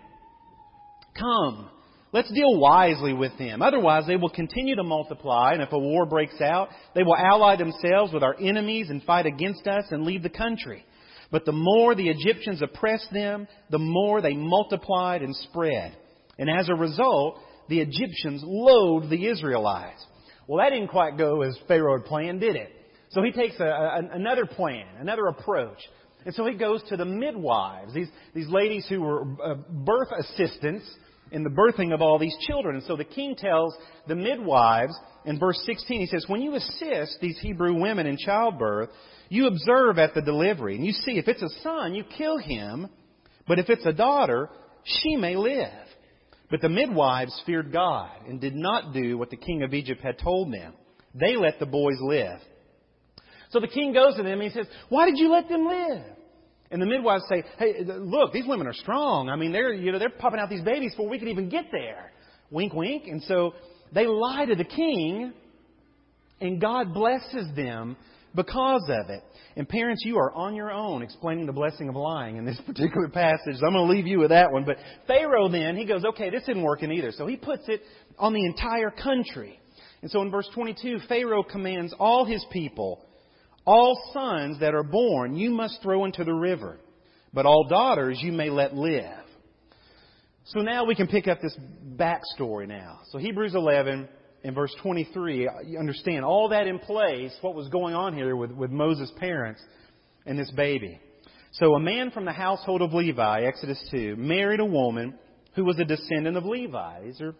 Come, 1.18 1.70
Let's 2.12 2.30
deal 2.32 2.59
wisely 2.59 3.14
with 3.14 3.38
them. 3.38 3.62
Otherwise, 3.62 4.04
they 4.06 4.16
will 4.16 4.30
continue 4.30 4.76
to 4.76 4.82
multiply, 4.82 5.52
and 5.52 5.62
if 5.62 5.73
a 5.73 5.78
war 5.78 6.04
breaks 6.04 6.40
out, 6.40 6.68
they 6.94 7.02
will 7.02 7.16
ally 7.16 7.56
themselves 7.56 8.12
with 8.12 8.23
our 8.23 8.35
enemies 8.38 8.90
and 8.90 9.02
fight 9.04 9.26
against 9.26 9.66
us 9.66 9.85
and 9.90 10.04
leave 10.04 10.23
the 10.23 10.28
country. 10.28 10.85
But 11.30 11.47
the 11.47 11.52
more 11.52 11.94
the 11.94 12.09
Egyptians 12.09 12.61
oppressed 12.61 13.12
them, 13.12 13.47
the 13.70 13.78
more 13.78 14.20
they 14.20 14.35
multiplied 14.35 15.23
and 15.23 15.35
spread. 15.37 15.97
And 16.37 16.50
as 16.50 16.68
a 16.68 16.75
result, 16.75 17.38
the 17.68 17.80
Egyptians 17.80 18.42
loathed 18.44 19.09
the 19.09 19.28
Israelites. 19.28 20.04
Well, 20.47 20.62
that 20.62 20.75
didn't 20.75 20.88
quite 20.88 21.16
go 21.16 21.42
as 21.42 21.56
Pharaoh 21.68 21.99
had 21.99 22.06
planned, 22.06 22.40
did 22.40 22.56
it? 22.56 22.70
So 23.11 23.23
he 23.23 23.33
takes 23.33 23.59
a, 23.59 23.64
a, 23.64 24.09
another 24.12 24.47
plan, 24.47 24.87
another 24.99 25.26
approach. 25.26 25.79
And 26.25 26.35
so 26.35 26.47
he 26.47 26.55
goes 26.55 26.83
to 26.88 26.97
the 26.97 27.05
midwives, 27.05 27.95
these, 27.95 28.09
these 28.35 28.49
ladies 28.49 28.87
who 28.88 29.00
were 29.00 29.23
uh, 29.43 29.55
birth 29.69 30.09
assistants 30.19 30.85
in 31.33 31.45
the 31.45 31.50
birthing 31.50 31.95
of 31.95 32.02
all 32.02 32.19
these 32.19 32.37
children. 32.47 32.76
And 32.76 32.85
so 32.85 32.97
the 32.97 33.05
king 33.05 33.37
tells 33.37 33.75
the 34.07 34.14
midwives 34.14 34.95
in 35.25 35.38
verse 35.38 35.61
16, 35.64 36.00
he 36.00 36.07
says, 36.07 36.25
When 36.29 36.43
you 36.43 36.55
assist 36.55 37.19
these 37.21 37.38
Hebrew 37.40 37.81
women 37.81 38.07
in 38.07 38.17
childbirth, 38.17 38.90
you 39.29 39.47
observe 39.47 39.99
at 39.99 40.14
the 40.14 40.23
delivery, 40.23 40.76
and 40.76 40.85
you 40.85 40.93
see 40.93 41.12
if 41.12 41.29
it's 41.29 41.43
a 41.43 41.62
son, 41.62 41.95
you 41.95 42.05
kill 42.17 42.38
him, 42.38 42.88
But 43.47 43.59
if 43.59 43.69
it's 43.69 43.87
a 43.87 43.93
daughter, 43.93 44.50
she 44.85 45.17
may 45.17 45.37
live. 45.37 45.73
But 46.50 46.61
the 46.61 46.69
midwives 46.69 47.40
feared 47.47 47.73
God 47.73 48.11
and 48.29 48.40
did 48.40 48.57
not 48.57 48.93
do 48.93 49.17
what 49.17 49.31
the 49.31 49.37
king 49.37 49.62
of 49.62 49.73
Egypt 49.73 50.02
had 50.02 50.19
told 50.19 50.52
them. 50.52 50.75
They 51.14 51.37
let 51.37 51.59
the 51.59 51.67
boys 51.67 51.99
live. 52.00 52.40
So 53.50 53.61
the 53.61 53.69
king 53.69 53.92
goes 53.92 54.16
to 54.16 54.23
them 54.23 54.40
and 54.40 54.42
he 54.42 54.50
says, 54.50 54.66
Why 54.88 55.07
did 55.07 55.19
you 55.19 55.30
let 55.30 55.49
them 55.49 55.66
live? 55.66 56.02
And 56.71 56.80
the 56.80 56.87
midwives 56.87 57.25
say, 57.28 57.45
Hey, 57.59 57.85
look, 57.85 58.33
these 58.33 58.47
women 58.47 58.66
are 58.66 58.73
strong. 58.73 59.28
I 59.28 59.37
mean, 59.37 59.52
they're, 59.52 59.73
you 59.73 59.92
know, 59.92 59.99
they're 59.99 60.11
popping 60.11 60.40
out 60.40 60.49
these 60.49 60.62
babies 60.62 60.92
before 60.92 61.09
we 61.09 61.19
could 61.19 61.28
even 61.28 61.49
get 61.49 61.66
there. 61.73 62.12
Wink, 62.50 62.73
wink. 62.73 63.04
And 63.07 63.23
so 63.25 63.54
they 63.92 64.07
lie 64.07 64.45
to 64.47 64.54
the 64.54 64.64
king, 64.64 65.33
and 66.40 66.61
God 66.61 66.95
blesses 66.95 67.47
them 67.57 67.97
because 68.35 68.83
of 68.88 69.11
it. 69.11 69.23
And 69.57 69.69
parents, 69.69 70.02
you 70.04 70.16
are 70.19 70.33
on 70.33 70.54
your 70.54 70.71
own 70.71 71.02
explaining 71.02 71.47
the 71.47 71.52
blessing 71.52 71.88
of 71.88 71.97
lying 71.97 72.37
in 72.37 72.45
this 72.45 72.61
particular 72.66 73.09
passage. 73.09 73.57
I'm 73.57 73.73
going 73.73 73.87
to 73.87 73.92
leave 73.92 74.07
you 74.07 74.21
with 74.21 74.30
that 74.30 74.52
one. 74.52 74.64
But 74.64 74.76
Pharaoh 75.07 75.49
then, 75.49 75.76
he 75.76 75.85
goes, 75.85 76.04
okay, 76.04 76.30
this 76.30 76.42
isn't 76.42 76.62
working 76.62 76.92
either. 76.92 77.12
So 77.12 77.26
he 77.26 77.37
puts 77.37 77.64
it 77.69 77.83
on 78.19 78.33
the 78.33 78.45
entire 78.45 78.90
country. 78.90 79.59
And 80.02 80.11
so 80.11 80.23
in 80.23 80.30
verse 80.30 80.49
22, 80.54 81.00
Pharaoh 81.09 81.42
commands 81.42 81.95
all 81.99 82.25
his 82.25 82.45
people, 82.52 83.04
all 83.67 84.00
sons 84.12 84.61
that 84.61 84.75
are 84.75 84.83
born, 84.83 85.37
you 85.37 85.50
must 85.50 85.83
throw 85.83 86.05
into 86.05 86.25
the 86.25 86.33
river, 86.33 86.79
but 87.33 87.47
all 87.47 87.67
daughters 87.69 88.19
you 88.21 88.33
may 88.33 88.50
let 88.50 88.75
live. 88.75 89.25
So 90.47 90.61
now 90.61 90.85
we 90.85 90.95
can 90.95 91.07
pick 91.07 91.29
up 91.29 91.40
this 91.40 91.57
backstory 91.97 92.67
now. 92.67 93.00
So 93.11 93.19
Hebrews 93.19 93.55
11 93.55 94.09
in 94.43 94.55
verse 94.55 94.75
23, 94.83 95.49
you 95.67 95.79
understand 95.79 96.25
all 96.25 96.49
that 96.49 96.67
in 96.67 96.79
place, 96.79 97.33
what 97.40 97.55
was 97.55 97.69
going 97.69 97.95
on 97.95 98.14
here 98.14 98.35
with, 98.35 98.50
with 98.50 98.71
Moses' 98.71 99.12
parents 99.19 99.61
and 100.26 100.38
this 100.38 100.50
baby. 100.52 100.99
So 101.52 101.75
a 101.75 101.81
man 101.81 102.11
from 102.11 102.25
the 102.25 102.33
household 102.33 102.81
of 102.81 102.93
Levi, 102.93 103.43
Exodus 103.43 103.83
2, 103.90 104.17
married 104.17 104.61
a 104.61 104.64
woman 104.64 105.14
who 105.55 105.64
was 105.64 105.79
a 105.79 105.85
descendant 105.85 106.37
of 106.37 106.45
Levi. 106.45 107.05
These 107.05 107.21
are 107.21 107.35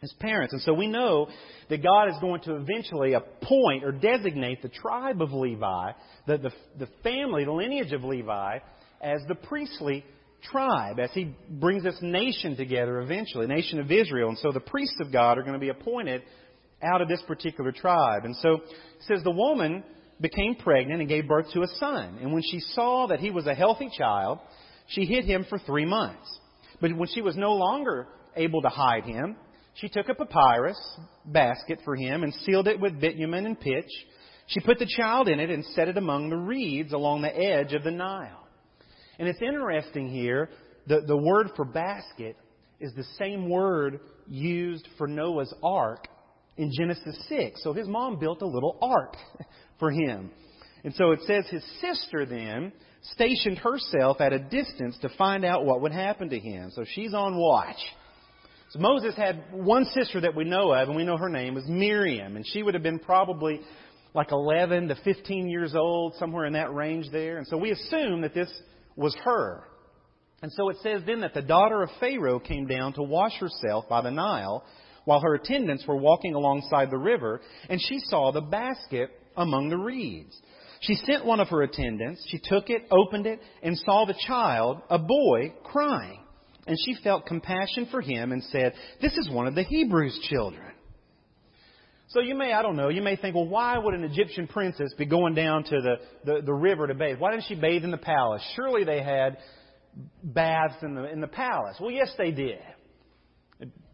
his 0.00 0.12
parents. 0.20 0.52
And 0.52 0.62
so 0.62 0.74
we 0.74 0.86
know 0.86 1.28
that 1.70 1.82
God 1.82 2.08
is 2.08 2.16
going 2.20 2.42
to 2.42 2.56
eventually 2.56 3.14
appoint 3.14 3.84
or 3.84 3.92
designate 3.92 4.62
the 4.62 4.68
tribe 4.68 5.22
of 5.22 5.32
Levi, 5.32 5.92
the, 6.26 6.38
the, 6.38 6.50
the 6.78 6.88
family, 7.02 7.44
the 7.44 7.52
lineage 7.52 7.92
of 7.92 8.04
Levi, 8.04 8.58
as 9.00 9.20
the 9.28 9.34
priestly 9.34 10.04
tribe 10.42 11.00
as 11.00 11.10
he 11.12 11.34
brings 11.48 11.82
this 11.82 11.98
nation 12.02 12.56
together 12.56 13.00
eventually, 13.00 13.46
nation 13.46 13.80
of 13.80 13.90
Israel. 13.90 14.28
And 14.28 14.38
so 14.38 14.52
the 14.52 14.60
priests 14.60 14.98
of 15.00 15.12
God 15.12 15.38
are 15.38 15.42
going 15.42 15.54
to 15.54 15.58
be 15.58 15.70
appointed 15.70 16.22
out 16.82 17.00
of 17.00 17.08
this 17.08 17.22
particular 17.26 17.72
tribe. 17.72 18.24
And 18.24 18.36
so 18.36 18.54
it 18.54 18.62
says 19.08 19.22
the 19.24 19.30
woman 19.30 19.82
became 20.20 20.56
pregnant 20.56 21.00
and 21.00 21.08
gave 21.08 21.26
birth 21.26 21.46
to 21.52 21.62
a 21.62 21.68
son. 21.78 22.18
And 22.20 22.32
when 22.32 22.42
she 22.42 22.60
saw 22.60 23.06
that 23.08 23.20
he 23.20 23.30
was 23.30 23.46
a 23.46 23.54
healthy 23.54 23.90
child, 23.96 24.38
she 24.88 25.04
hid 25.04 25.24
him 25.24 25.46
for 25.48 25.58
three 25.58 25.86
months. 25.86 26.38
But 26.80 26.94
when 26.96 27.08
she 27.08 27.22
was 27.22 27.36
no 27.36 27.54
longer 27.54 28.06
able 28.36 28.62
to 28.62 28.68
hide 28.68 29.04
him, 29.04 29.36
she 29.80 29.88
took 29.88 30.08
a 30.08 30.14
papyrus 30.14 30.78
basket 31.24 31.80
for 31.84 31.96
him 31.96 32.22
and 32.22 32.32
sealed 32.44 32.68
it 32.68 32.80
with 32.80 33.00
bitumen 33.00 33.46
and 33.46 33.60
pitch. 33.60 33.90
She 34.46 34.60
put 34.60 34.78
the 34.78 34.90
child 34.96 35.28
in 35.28 35.40
it 35.40 35.50
and 35.50 35.64
set 35.64 35.88
it 35.88 35.98
among 35.98 36.30
the 36.30 36.36
reeds 36.36 36.92
along 36.92 37.22
the 37.22 37.36
edge 37.36 37.72
of 37.72 37.82
the 37.82 37.90
Nile. 37.90 38.46
And 39.18 39.28
it's 39.28 39.42
interesting 39.42 40.08
here, 40.08 40.50
the, 40.86 41.02
the 41.06 41.16
word 41.16 41.50
for 41.56 41.64
basket 41.64 42.36
is 42.80 42.92
the 42.94 43.04
same 43.18 43.48
word 43.48 44.00
used 44.28 44.86
for 44.98 45.06
Noah's 45.06 45.52
ark 45.62 46.06
in 46.56 46.70
Genesis 46.72 47.18
6. 47.28 47.62
So 47.62 47.72
his 47.72 47.88
mom 47.88 48.18
built 48.18 48.42
a 48.42 48.46
little 48.46 48.78
ark 48.80 49.16
for 49.78 49.90
him. 49.90 50.30
And 50.84 50.94
so 50.94 51.10
it 51.10 51.20
says 51.26 51.46
his 51.50 51.64
sister 51.80 52.24
then 52.24 52.72
stationed 53.14 53.58
herself 53.58 54.20
at 54.20 54.32
a 54.32 54.38
distance 54.38 54.96
to 55.02 55.08
find 55.18 55.44
out 55.44 55.64
what 55.64 55.80
would 55.82 55.92
happen 55.92 56.30
to 56.30 56.38
him. 56.38 56.70
So 56.74 56.84
she's 56.94 57.12
on 57.12 57.36
watch. 57.36 57.76
So 58.76 58.82
Moses 58.82 59.14
had 59.16 59.42
one 59.52 59.86
sister 59.86 60.20
that 60.20 60.36
we 60.36 60.44
know 60.44 60.70
of, 60.70 60.88
and 60.88 60.96
we 60.96 61.04
know 61.04 61.16
her 61.16 61.30
name 61.30 61.54
was 61.54 61.64
Miriam, 61.66 62.36
and 62.36 62.44
she 62.46 62.62
would 62.62 62.74
have 62.74 62.82
been 62.82 62.98
probably 62.98 63.60
like 64.12 64.32
11 64.32 64.88
to 64.88 64.96
15 65.02 65.48
years 65.48 65.74
old, 65.74 66.14
somewhere 66.16 66.44
in 66.44 66.52
that 66.52 66.74
range 66.74 67.06
there. 67.10 67.38
And 67.38 67.46
so 67.46 67.56
we 67.56 67.70
assume 67.70 68.20
that 68.20 68.34
this 68.34 68.52
was 68.94 69.16
her. 69.24 69.64
And 70.42 70.52
so 70.52 70.68
it 70.68 70.76
says 70.82 71.00
then 71.06 71.22
that 71.22 71.32
the 71.32 71.40
daughter 71.40 71.82
of 71.82 71.88
Pharaoh 72.00 72.38
came 72.38 72.66
down 72.66 72.92
to 72.94 73.02
wash 73.02 73.32
herself 73.38 73.88
by 73.88 74.02
the 74.02 74.10
Nile 74.10 74.62
while 75.06 75.20
her 75.20 75.34
attendants 75.34 75.86
were 75.86 75.96
walking 75.96 76.34
alongside 76.34 76.90
the 76.90 76.98
river, 76.98 77.40
and 77.70 77.80
she 77.80 77.98
saw 78.00 78.30
the 78.30 78.42
basket 78.42 79.10
among 79.38 79.70
the 79.70 79.78
reeds. 79.78 80.36
She 80.80 80.96
sent 80.96 81.24
one 81.24 81.40
of 81.40 81.48
her 81.48 81.62
attendants. 81.62 82.26
She 82.28 82.40
took 82.42 82.68
it, 82.68 82.82
opened 82.90 83.26
it, 83.26 83.40
and 83.62 83.78
saw 83.78 84.04
the 84.04 84.18
child, 84.26 84.82
a 84.90 84.98
boy, 84.98 85.54
crying. 85.64 86.20
And 86.66 86.76
she 86.84 86.96
felt 87.02 87.26
compassion 87.26 87.88
for 87.90 88.00
him 88.00 88.32
and 88.32 88.42
said, 88.44 88.74
This 89.00 89.12
is 89.12 89.30
one 89.30 89.46
of 89.46 89.54
the 89.54 89.62
Hebrews' 89.62 90.18
children. 90.28 90.72
So 92.08 92.20
you 92.20 92.36
may, 92.36 92.52
I 92.52 92.62
don't 92.62 92.76
know, 92.76 92.88
you 92.88 93.02
may 93.02 93.16
think, 93.16 93.34
well, 93.34 93.48
why 93.48 93.76
would 93.78 93.94
an 93.94 94.04
Egyptian 94.04 94.46
princess 94.46 94.94
be 94.96 95.06
going 95.06 95.34
down 95.34 95.64
to 95.64 95.80
the, 95.80 95.96
the, 96.24 96.42
the 96.42 96.52
river 96.52 96.86
to 96.86 96.94
bathe? 96.94 97.18
Why 97.18 97.32
didn't 97.32 97.44
she 97.48 97.56
bathe 97.56 97.84
in 97.84 97.90
the 97.90 97.98
palace? 97.98 98.42
Surely 98.54 98.84
they 98.84 99.02
had 99.02 99.38
baths 100.22 100.76
in 100.82 100.94
the, 100.94 101.10
in 101.10 101.20
the 101.20 101.26
palace. 101.26 101.76
Well, 101.80 101.90
yes, 101.90 102.12
they 102.16 102.30
did. 102.30 102.60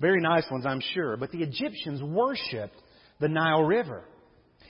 Very 0.00 0.21
nice 0.21 0.45
ones, 0.50 0.67
I'm 0.67 0.83
sure. 0.93 1.17
But 1.17 1.31
the 1.31 1.43
Egyptians 1.43 2.02
worshipped 2.02 2.76
the 3.19 3.29
Nile 3.29 3.62
River. 3.62 4.05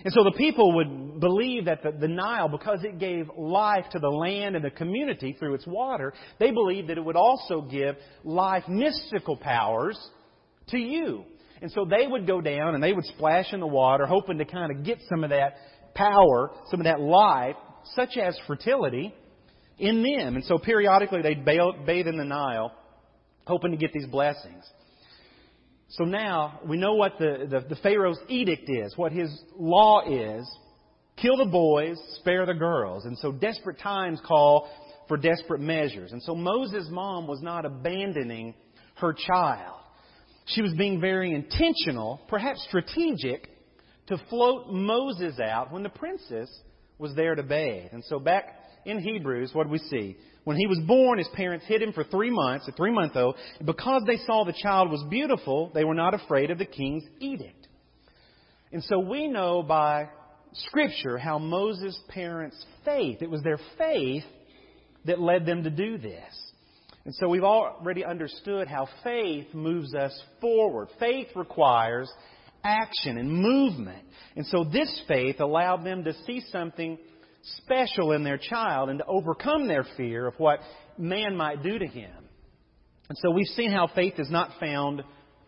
And 0.05 0.13
so 0.13 0.25
the 0.25 0.33
people 0.37 0.75
would 0.77 1.21
believe 1.21 1.67
that 1.67 1.83
the, 1.83 1.93
the, 1.93 2.09
Nile, 2.09 2.49
because 2.49 2.83
it 2.83 2.99
gave 2.99 3.31
life 3.37 3.85
to 3.93 3.99
the 3.99 4.09
land 4.09 4.57
and 4.57 4.65
the 4.65 4.71
community 4.71 5.37
through 5.39 5.55
its 5.55 5.67
water, 5.67 6.13
they 6.41 6.51
believed 6.51 6.89
that 6.89 6.99
it 6.99 7.05
would 7.05 7.17
also 7.17 7.63
give 7.63 7.97
life, 8.25 8.65
mystical 8.69 9.37
powers 9.37 9.99
to 10.69 10.79
you. 10.79 11.25
And 11.61 11.71
so 11.71 11.85
they 11.85 12.07
would 12.07 12.27
go 12.27 12.41
down 12.41 12.75
and 12.75 12.83
they 12.83 12.93
would 12.93 13.05
splash 13.05 13.53
in 13.53 13.61
the 13.61 13.67
water, 13.67 14.07
hoping 14.07 14.39
to 14.39 14.45
kind 14.45 14.77
of 14.77 14.85
get 14.85 14.99
some 15.09 15.23
of 15.23 15.31
that 15.31 15.55
power, 15.95 16.51
some 16.71 16.81
of 16.81 16.85
that 16.85 17.01
life, 17.01 17.55
such 17.95 18.17
as 18.17 18.37
fertility, 18.49 19.15
in 19.79 20.03
them. 20.03 20.35
And 20.35 20.45
so 20.45 20.59
periodically 20.59 21.23
they'd 21.23 21.45
bathe 21.45 22.07
in 22.09 22.17
the 22.17 22.25
Nile, 22.25 22.73
hoping 23.47 23.71
to 23.71 23.77
get 23.77 23.93
these 23.93 24.07
blessings. 24.07 24.65
So 25.93 26.05
now 26.05 26.61
we 26.67 26.79
know 26.79 26.95
what 26.95 27.19
the, 27.19 27.47
the, 27.51 27.75
the 27.75 27.81
Pharaoh's 27.83 28.19
edict 28.29 28.69
is, 28.69 28.97
what 28.97 29.13
his 29.13 29.31
law 29.57 30.03
is. 30.09 30.49
Kill 31.17 31.37
the 31.37 31.51
boys, 31.51 31.99
spare 32.21 32.47
the 32.47 32.55
girls. 32.55 33.05
And 33.05 33.19
so 33.19 33.31
desperate 33.31 33.79
times 33.79 34.19
call 34.27 34.71
for 35.07 35.19
desperate 35.19 35.61
measures. 35.61 36.13
And 36.13 36.23
so 36.23 36.35
Moses' 36.35 36.89
mom 36.91 37.27
was 37.27 37.43
not 37.43 37.67
abandoning 37.67 38.55
her 38.95 39.13
child. 39.13 39.81
She 40.47 40.63
was 40.63 40.73
being 40.73 41.01
very 41.01 41.35
intentional, 41.35 42.23
perhaps 42.29 42.65
strategic, 42.69 43.49
to 44.07 44.17
float 44.31 44.71
Moses 44.71 45.39
out 45.39 45.73
when 45.73 45.83
the 45.83 45.91
princess 45.91 46.49
was 46.99 47.15
there 47.15 47.35
to 47.35 47.43
bathe. 47.43 47.91
And 47.93 48.03
so 48.05 48.19
back 48.19 48.62
in 48.85 48.99
Hebrews, 49.01 49.51
what 49.53 49.65
do 49.65 49.71
we 49.71 49.79
see? 49.79 50.17
When 50.45 50.57
he 50.57 50.67
was 50.67 50.81
born, 50.87 51.19
his 51.19 51.29
parents 51.35 51.65
hid 51.67 51.83
him 51.83 51.93
for 51.93 52.05
three 52.05 52.31
months, 52.31 52.67
a 52.67 52.73
three 52.73 52.93
month 52.93 53.17
old. 53.17 53.37
Because 53.65 54.03
they 54.07 54.17
saw 54.19 54.45
the 54.45 54.53
child 54.53 54.91
was 54.91 55.05
beautiful, 55.09 55.71
they 55.75 55.85
were 55.85 55.95
not 55.95 56.15
afraid 56.15 56.51
of 56.51 56.59
the 56.59 56.67
king's 56.67 57.05
edict. 57.21 57.69
And 58.73 58.83
so 58.85 58.99
we 58.99 59.29
know 59.29 59.63
by 59.63 60.09
Scripture 60.55 61.17
how 61.19 61.39
Moses' 61.39 61.99
parents' 62.09 62.65
faith, 62.85 63.23
it 63.23 63.31
was 63.31 63.43
their 63.43 63.61
faith 63.79 64.25
that 65.05 65.21
led 65.21 65.47
them 65.47 65.63
to 65.65 65.71
do 65.71 65.99
this. 65.99 66.53
And 67.05 67.15
so 67.17 67.29
we've 67.29 67.45
already 67.45 68.05
understood 68.05 68.69
how 68.69 68.89
faith 69.03 69.47
moves 69.53 69.95
us 69.95 70.13
forward. 70.41 70.89
Faith 71.01 71.29
requires 71.35 72.11
action 72.65 73.19
and 73.19 73.31
movement. 73.31 74.05
And 74.37 74.47
so 74.47 74.65
this 74.65 75.03
faith 75.09 75.41
allowed 75.41 75.85
them 75.85 76.05
to 76.05 76.15
see 76.25 76.43
something 76.51 76.99
special 77.59 78.13
in 78.13 78.25
their 78.25 78.39
child 78.39 78.89
and 78.89 78.99
to 78.99 79.07
overcome 79.07 79.67
their 79.69 79.85
fear 79.97 80.27
of 80.27 80.35
what 80.39 80.61
man 80.99 81.37
might 81.37 81.63
do 81.63 81.79
to 81.79 81.87
him. 81.87 82.13
And 83.09 83.19
so 83.19 83.31
we've 83.31 83.47
seen 83.49 83.71
how 83.71 83.89
faith 83.95 84.15
is 84.19 84.31
not 84.31 84.51
found 84.61 85.03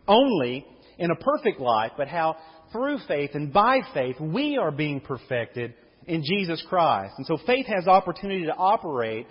only 0.07 0.65
in 0.97 1.11
a 1.11 1.15
perfect 1.15 1.59
life, 1.59 1.91
but 1.97 2.07
how 2.07 2.37
through 2.71 2.99
faith 3.07 3.31
and 3.33 3.51
by 3.51 3.79
faith 3.93 4.19
we 4.19 4.57
are 4.57 4.71
being 4.71 4.99
perfected 4.99 5.73
in 6.05 6.23
Jesus 6.23 6.63
Christ. 6.69 7.13
And 7.17 7.25
so 7.25 7.37
faith 7.45 7.65
has 7.67 7.87
opportunity 7.87 8.45
to 8.45 8.55
operate 8.55 9.27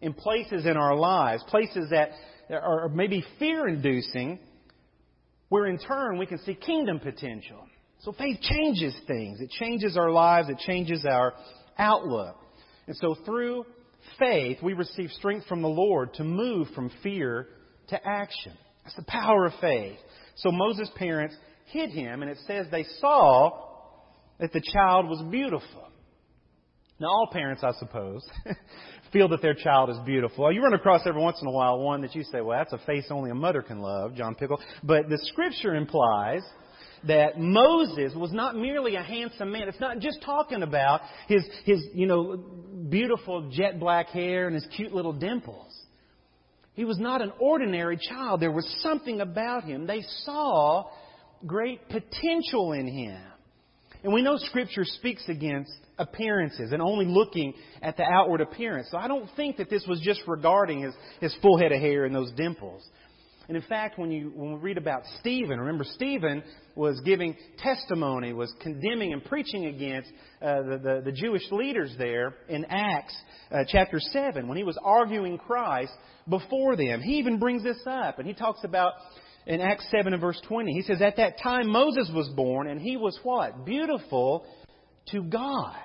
in 0.00 0.14
places 0.14 0.66
in 0.66 0.76
our 0.76 0.96
lives, 0.96 1.42
places 1.48 1.90
that 1.90 2.10
are 2.50 2.88
maybe 2.88 3.24
fear 3.38 3.68
inducing, 3.68 4.38
where 5.48 5.66
in 5.66 5.78
turn 5.78 6.18
we 6.18 6.26
can 6.26 6.38
see 6.38 6.54
kingdom 6.54 7.00
potential. 7.00 7.66
So 8.00 8.12
faith 8.12 8.38
changes 8.40 8.94
things. 9.06 9.40
It 9.40 9.50
changes 9.50 9.96
our 9.96 10.10
lives. 10.10 10.48
It 10.48 10.58
changes 10.58 11.04
our 11.08 11.34
outlook. 11.78 12.36
And 12.86 12.96
so 12.96 13.16
through 13.24 13.64
faith, 14.18 14.58
we 14.62 14.72
receive 14.74 15.10
strength 15.10 15.46
from 15.46 15.62
the 15.62 15.68
Lord 15.68 16.14
to 16.14 16.24
move 16.24 16.68
from 16.74 16.90
fear 17.02 17.48
to 17.88 18.06
action. 18.06 18.52
That's 18.84 18.96
the 18.96 19.04
power 19.04 19.46
of 19.46 19.52
faith. 19.60 19.96
So 20.36 20.50
Moses' 20.50 20.90
parents 20.96 21.34
hid 21.66 21.90
him, 21.90 22.22
and 22.22 22.30
it 22.30 22.38
says 22.46 22.66
they 22.70 22.84
saw 23.00 23.68
that 24.38 24.52
the 24.52 24.62
child 24.72 25.08
was 25.08 25.22
beautiful. 25.30 25.88
Now, 27.00 27.08
all 27.08 27.28
parents, 27.32 27.62
I 27.64 27.72
suppose, 27.78 28.22
feel 29.12 29.28
that 29.28 29.42
their 29.42 29.54
child 29.54 29.90
is 29.90 29.96
beautiful. 30.04 30.52
You 30.52 30.62
run 30.62 30.74
across 30.74 31.02
every 31.06 31.20
once 31.20 31.38
in 31.40 31.48
a 31.48 31.50
while 31.50 31.78
one 31.78 32.02
that 32.02 32.14
you 32.14 32.22
say, 32.24 32.40
well, 32.40 32.58
that's 32.58 32.72
a 32.72 32.86
face 32.86 33.06
only 33.10 33.30
a 33.30 33.34
mother 33.34 33.62
can 33.62 33.80
love, 33.80 34.14
John 34.14 34.34
Pickle. 34.34 34.60
But 34.82 35.08
the 35.08 35.18
scripture 35.22 35.74
implies 35.74 36.42
that 37.06 37.38
Moses 37.38 38.14
was 38.14 38.32
not 38.32 38.56
merely 38.56 38.96
a 38.96 39.02
handsome 39.02 39.52
man. 39.52 39.68
It's 39.68 39.80
not 39.80 39.98
just 39.98 40.22
talking 40.22 40.62
about 40.62 41.02
his, 41.28 41.42
his, 41.64 41.86
you 41.92 42.06
know, 42.06 42.36
beautiful 42.88 43.50
jet 43.50 43.78
black 43.78 44.08
hair 44.08 44.46
and 44.46 44.54
his 44.54 44.66
cute 44.76 44.92
little 44.92 45.12
dimples. 45.12 45.72
He 46.74 46.84
was 46.84 46.98
not 46.98 47.22
an 47.22 47.32
ordinary 47.38 47.96
child. 47.96 48.40
There 48.40 48.50
was 48.50 48.66
something 48.80 49.20
about 49.20 49.64
him. 49.64 49.86
They 49.86 50.02
saw 50.24 50.84
great 51.46 51.88
potential 51.88 52.72
in 52.72 52.86
him. 52.86 53.20
And 54.02 54.12
we 54.12 54.22
know 54.22 54.36
Scripture 54.36 54.84
speaks 54.84 55.24
against 55.28 55.72
appearances 55.98 56.72
and 56.72 56.82
only 56.82 57.06
looking 57.06 57.54
at 57.80 57.96
the 57.96 58.02
outward 58.02 58.40
appearance. 58.40 58.88
So 58.90 58.98
I 58.98 59.08
don't 59.08 59.28
think 59.36 59.56
that 59.58 59.70
this 59.70 59.84
was 59.88 60.00
just 60.00 60.20
regarding 60.26 60.82
his, 60.82 60.94
his 61.20 61.34
full 61.40 61.58
head 61.58 61.72
of 61.72 61.80
hair 61.80 62.04
and 62.04 62.14
those 62.14 62.32
dimples. 62.32 62.86
And 63.48 63.56
in 63.56 63.62
fact, 63.64 63.98
when, 63.98 64.10
you, 64.10 64.32
when 64.34 64.54
we 64.54 64.58
read 64.58 64.78
about 64.78 65.02
Stephen, 65.20 65.60
remember 65.60 65.84
Stephen 65.84 66.42
was 66.74 67.00
giving 67.04 67.36
testimony, 67.58 68.32
was 68.32 68.52
condemning 68.60 69.12
and 69.12 69.22
preaching 69.24 69.66
against 69.66 70.10
uh, 70.40 70.62
the, 70.62 70.78
the, 70.78 71.02
the, 71.04 71.12
Jewish 71.12 71.42
leaders 71.50 71.94
there 71.98 72.34
in 72.48 72.64
Acts 72.64 73.14
uh, 73.50 73.64
chapter 73.68 73.98
7 74.00 74.48
when 74.48 74.56
he 74.56 74.64
was 74.64 74.78
arguing 74.82 75.36
Christ 75.36 75.92
before 76.28 76.74
them. 76.76 77.02
He 77.02 77.18
even 77.18 77.38
brings 77.38 77.62
this 77.62 77.80
up, 77.86 78.18
and 78.18 78.26
he 78.26 78.32
talks 78.32 78.64
about 78.64 78.94
in 79.46 79.60
Acts 79.60 79.86
7 79.90 80.12
and 80.12 80.20
verse 80.20 80.40
20. 80.48 80.72
He 80.72 80.82
says, 80.82 81.02
At 81.02 81.16
that 81.18 81.38
time 81.42 81.68
Moses 81.68 82.10
was 82.14 82.28
born, 82.30 82.66
and 82.66 82.80
he 82.80 82.96
was 82.96 83.18
what? 83.22 83.66
Beautiful 83.66 84.46
to 85.10 85.22
God. 85.22 85.76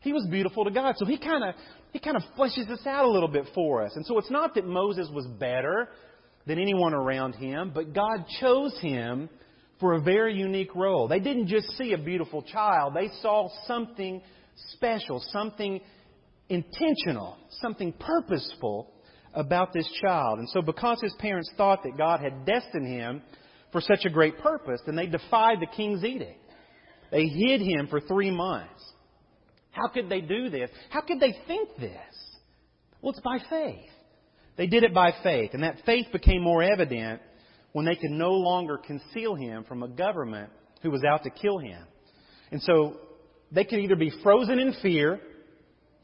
He 0.00 0.12
was 0.12 0.26
beautiful 0.30 0.64
to 0.64 0.70
God. 0.70 0.96
So 0.98 1.04
he 1.04 1.18
kind 1.18 1.44
of 1.44 1.54
he 1.92 1.98
kind 1.98 2.16
of 2.16 2.22
fleshes 2.38 2.68
this 2.68 2.86
out 2.86 3.04
a 3.04 3.08
little 3.10 3.28
bit 3.28 3.46
for 3.54 3.82
us. 3.82 3.92
And 3.94 4.04
so 4.04 4.18
it's 4.18 4.30
not 4.30 4.54
that 4.54 4.66
Moses 4.66 5.08
was 5.12 5.26
better 5.26 5.88
than 6.48 6.58
anyone 6.58 6.94
around 6.94 7.34
him, 7.34 7.70
but 7.72 7.92
God 7.92 8.24
chose 8.40 8.76
him 8.80 9.28
for 9.78 9.92
a 9.94 10.00
very 10.00 10.34
unique 10.34 10.74
role. 10.74 11.06
They 11.06 11.20
didn't 11.20 11.46
just 11.46 11.70
see 11.76 11.92
a 11.92 11.98
beautiful 11.98 12.42
child, 12.42 12.94
they 12.96 13.10
saw 13.22 13.48
something 13.66 14.20
special, 14.72 15.22
something 15.30 15.80
intentional, 16.48 17.36
something 17.60 17.92
purposeful 17.92 18.90
about 19.34 19.72
this 19.72 19.88
child. 20.02 20.38
And 20.38 20.48
so, 20.48 20.62
because 20.62 20.98
his 21.02 21.14
parents 21.18 21.52
thought 21.56 21.82
that 21.84 21.96
God 21.96 22.20
had 22.20 22.44
destined 22.44 22.88
him 22.88 23.22
for 23.70 23.80
such 23.82 24.06
a 24.06 24.10
great 24.10 24.38
purpose, 24.38 24.80
then 24.86 24.96
they 24.96 25.06
defied 25.06 25.58
the 25.60 25.76
king's 25.76 26.02
edict. 26.02 26.42
They 27.12 27.26
hid 27.26 27.60
him 27.60 27.86
for 27.88 28.00
three 28.00 28.30
months. 28.30 28.82
How 29.70 29.88
could 29.88 30.08
they 30.08 30.22
do 30.22 30.48
this? 30.48 30.70
How 30.90 31.02
could 31.02 31.20
they 31.20 31.36
think 31.46 31.76
this? 31.78 31.98
Well, 33.00 33.12
it's 33.12 33.20
by 33.20 33.38
faith. 33.48 33.90
They 34.58 34.66
did 34.66 34.82
it 34.82 34.92
by 34.92 35.14
faith, 35.22 35.52
and 35.54 35.62
that 35.62 35.76
faith 35.86 36.06
became 36.12 36.42
more 36.42 36.62
evident 36.62 37.22
when 37.72 37.86
they 37.86 37.94
could 37.94 38.10
no 38.10 38.32
longer 38.32 38.76
conceal 38.76 39.36
him 39.36 39.64
from 39.64 39.84
a 39.84 39.88
government 39.88 40.50
who 40.82 40.90
was 40.90 41.02
out 41.04 41.22
to 41.22 41.30
kill 41.30 41.58
him. 41.58 41.82
And 42.50 42.60
so 42.62 42.96
they 43.52 43.64
could 43.64 43.78
either 43.78 43.96
be 43.96 44.12
frozen 44.22 44.58
in 44.58 44.74
fear 44.82 45.20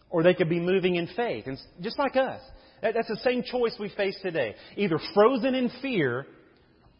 or 0.08 0.22
they 0.22 0.34
could 0.34 0.48
be 0.48 0.60
moving 0.60 0.94
in 0.94 1.08
faith. 1.16 1.46
And 1.46 1.58
just 1.82 1.98
like 1.98 2.14
us, 2.16 2.40
that's 2.80 3.08
the 3.08 3.18
same 3.24 3.42
choice 3.42 3.74
we 3.80 3.88
face 3.96 4.16
today. 4.22 4.54
Either 4.76 5.00
frozen 5.14 5.54
in 5.54 5.70
fear 5.82 6.26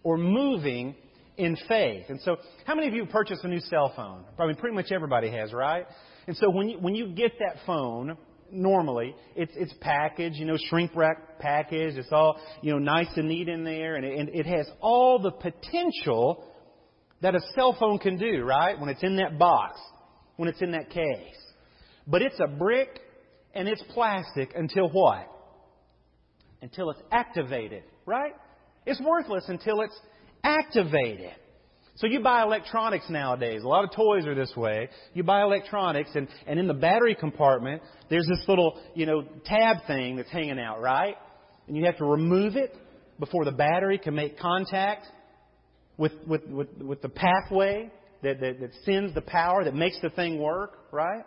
or 0.03 0.17
moving 0.17 0.97
in 1.37 1.57
faith. 1.69 2.07
And 2.09 2.21
so, 2.23 2.37
how 2.65 2.75
many 2.75 2.89
of 2.89 2.95
you 2.95 3.07
purchased 3.07 3.45
a 3.45 3.49
new 3.49 3.61
cell 3.61 3.93
phone? 3.95 4.25
Probably 4.37 4.55
pretty 4.55 4.75
much 4.75 4.91
everybody 4.91 5.31
has, 5.31 5.53
right? 5.53 5.87
And 6.27 6.37
so 6.37 6.51
when 6.51 6.69
you, 6.69 6.79
when 6.79 6.95
you 6.95 7.09
get 7.09 7.33
that 7.39 7.59
phone, 7.67 8.17
normally. 8.55 9.15
It's 9.37 9.53
it's 9.57 9.75
packaged, 9.81 10.37
you 10.37 10.47
know, 10.47 10.57
shrink 10.69 10.93
wrap 10.95 11.39
packaged. 11.39 11.99
It's 11.99 12.13
all 12.13 12.41
you 12.63 12.73
know, 12.73 12.79
nice 12.79 13.09
and 13.17 13.29
neat 13.29 13.49
in 13.49 13.65
there, 13.65 13.97
and 13.97 14.05
it, 14.05 14.19
and 14.19 14.29
it 14.31 14.47
has 14.47 14.67
all 14.81 15.19
the 15.19 15.33
potential 15.33 16.45
that 17.21 17.35
a 17.35 17.41
cell 17.55 17.77
phone 17.79 17.99
can 17.99 18.19
do, 18.19 18.43
right? 18.43 18.79
When 18.79 18.89
it's 18.89 19.03
in 19.03 19.17
that 19.17 19.39
box, 19.39 19.81
when 20.37 20.49
it's 20.49 20.61
in 20.63 20.73
that 20.73 20.91
case. 20.91 21.37
But 22.07 22.23
it's 22.23 22.39
a 22.39 22.49
brick 22.49 23.01
and 23.55 23.69
it's 23.69 23.83
plastic 23.91 24.53
until 24.55 24.89
what? 24.91 25.27
Until 26.61 26.91
it's 26.91 27.01
activated, 27.11 27.85
right? 28.05 28.33
It's 28.87 29.01
worthless 29.01 29.45
until 29.49 29.81
it's 29.81 29.99
activated. 30.43 31.33
So 31.97 32.09
you 32.09 32.21
buy 32.21 32.43
electronics 32.43 33.09
nowadays. 33.09 33.63
A 33.63 33.69
lot 33.69 33.85
of 33.85 33.93
toys 33.93 34.27
are 34.27 34.35
this 34.35 34.53
way. 34.57 34.89
You 35.13 35.23
buy 35.23 35.43
electronics 35.43 36.11
and, 36.15 36.27
and 36.47 36.59
in 36.59 36.67
the 36.67 36.75
battery 36.75 37.15
compartment, 37.15 37.83
there's 38.11 38.27
this 38.27 38.43
little, 38.49 38.81
you 38.95 39.07
know, 39.07 39.23
tab 39.45 39.87
thing 39.87 40.17
that's 40.17 40.31
hanging 40.31 40.59
out, 40.59 40.81
right? 40.81 41.15
And 41.69 41.77
you 41.77 41.85
have 41.85 41.99
to 41.99 42.05
remove 42.05 42.57
it 42.57 42.75
before 43.21 43.45
the 43.45 43.53
battery 43.53 43.99
can 43.99 44.15
make 44.15 44.39
contact 44.39 45.07
with, 45.97 46.13
with, 46.27 46.45
with, 46.49 46.69
with 46.79 47.01
the 47.01 47.09
pathway 47.09 47.93
that, 48.23 48.41
that, 48.41 48.61
that 48.61 48.71
sends 48.85 49.15
the 49.15 49.23
power, 49.23 49.63
that 49.63 49.75
makes 49.75 50.01
the 50.03 50.11
thing 50.11 50.41
work, 50.41 50.73
right? 50.91 51.25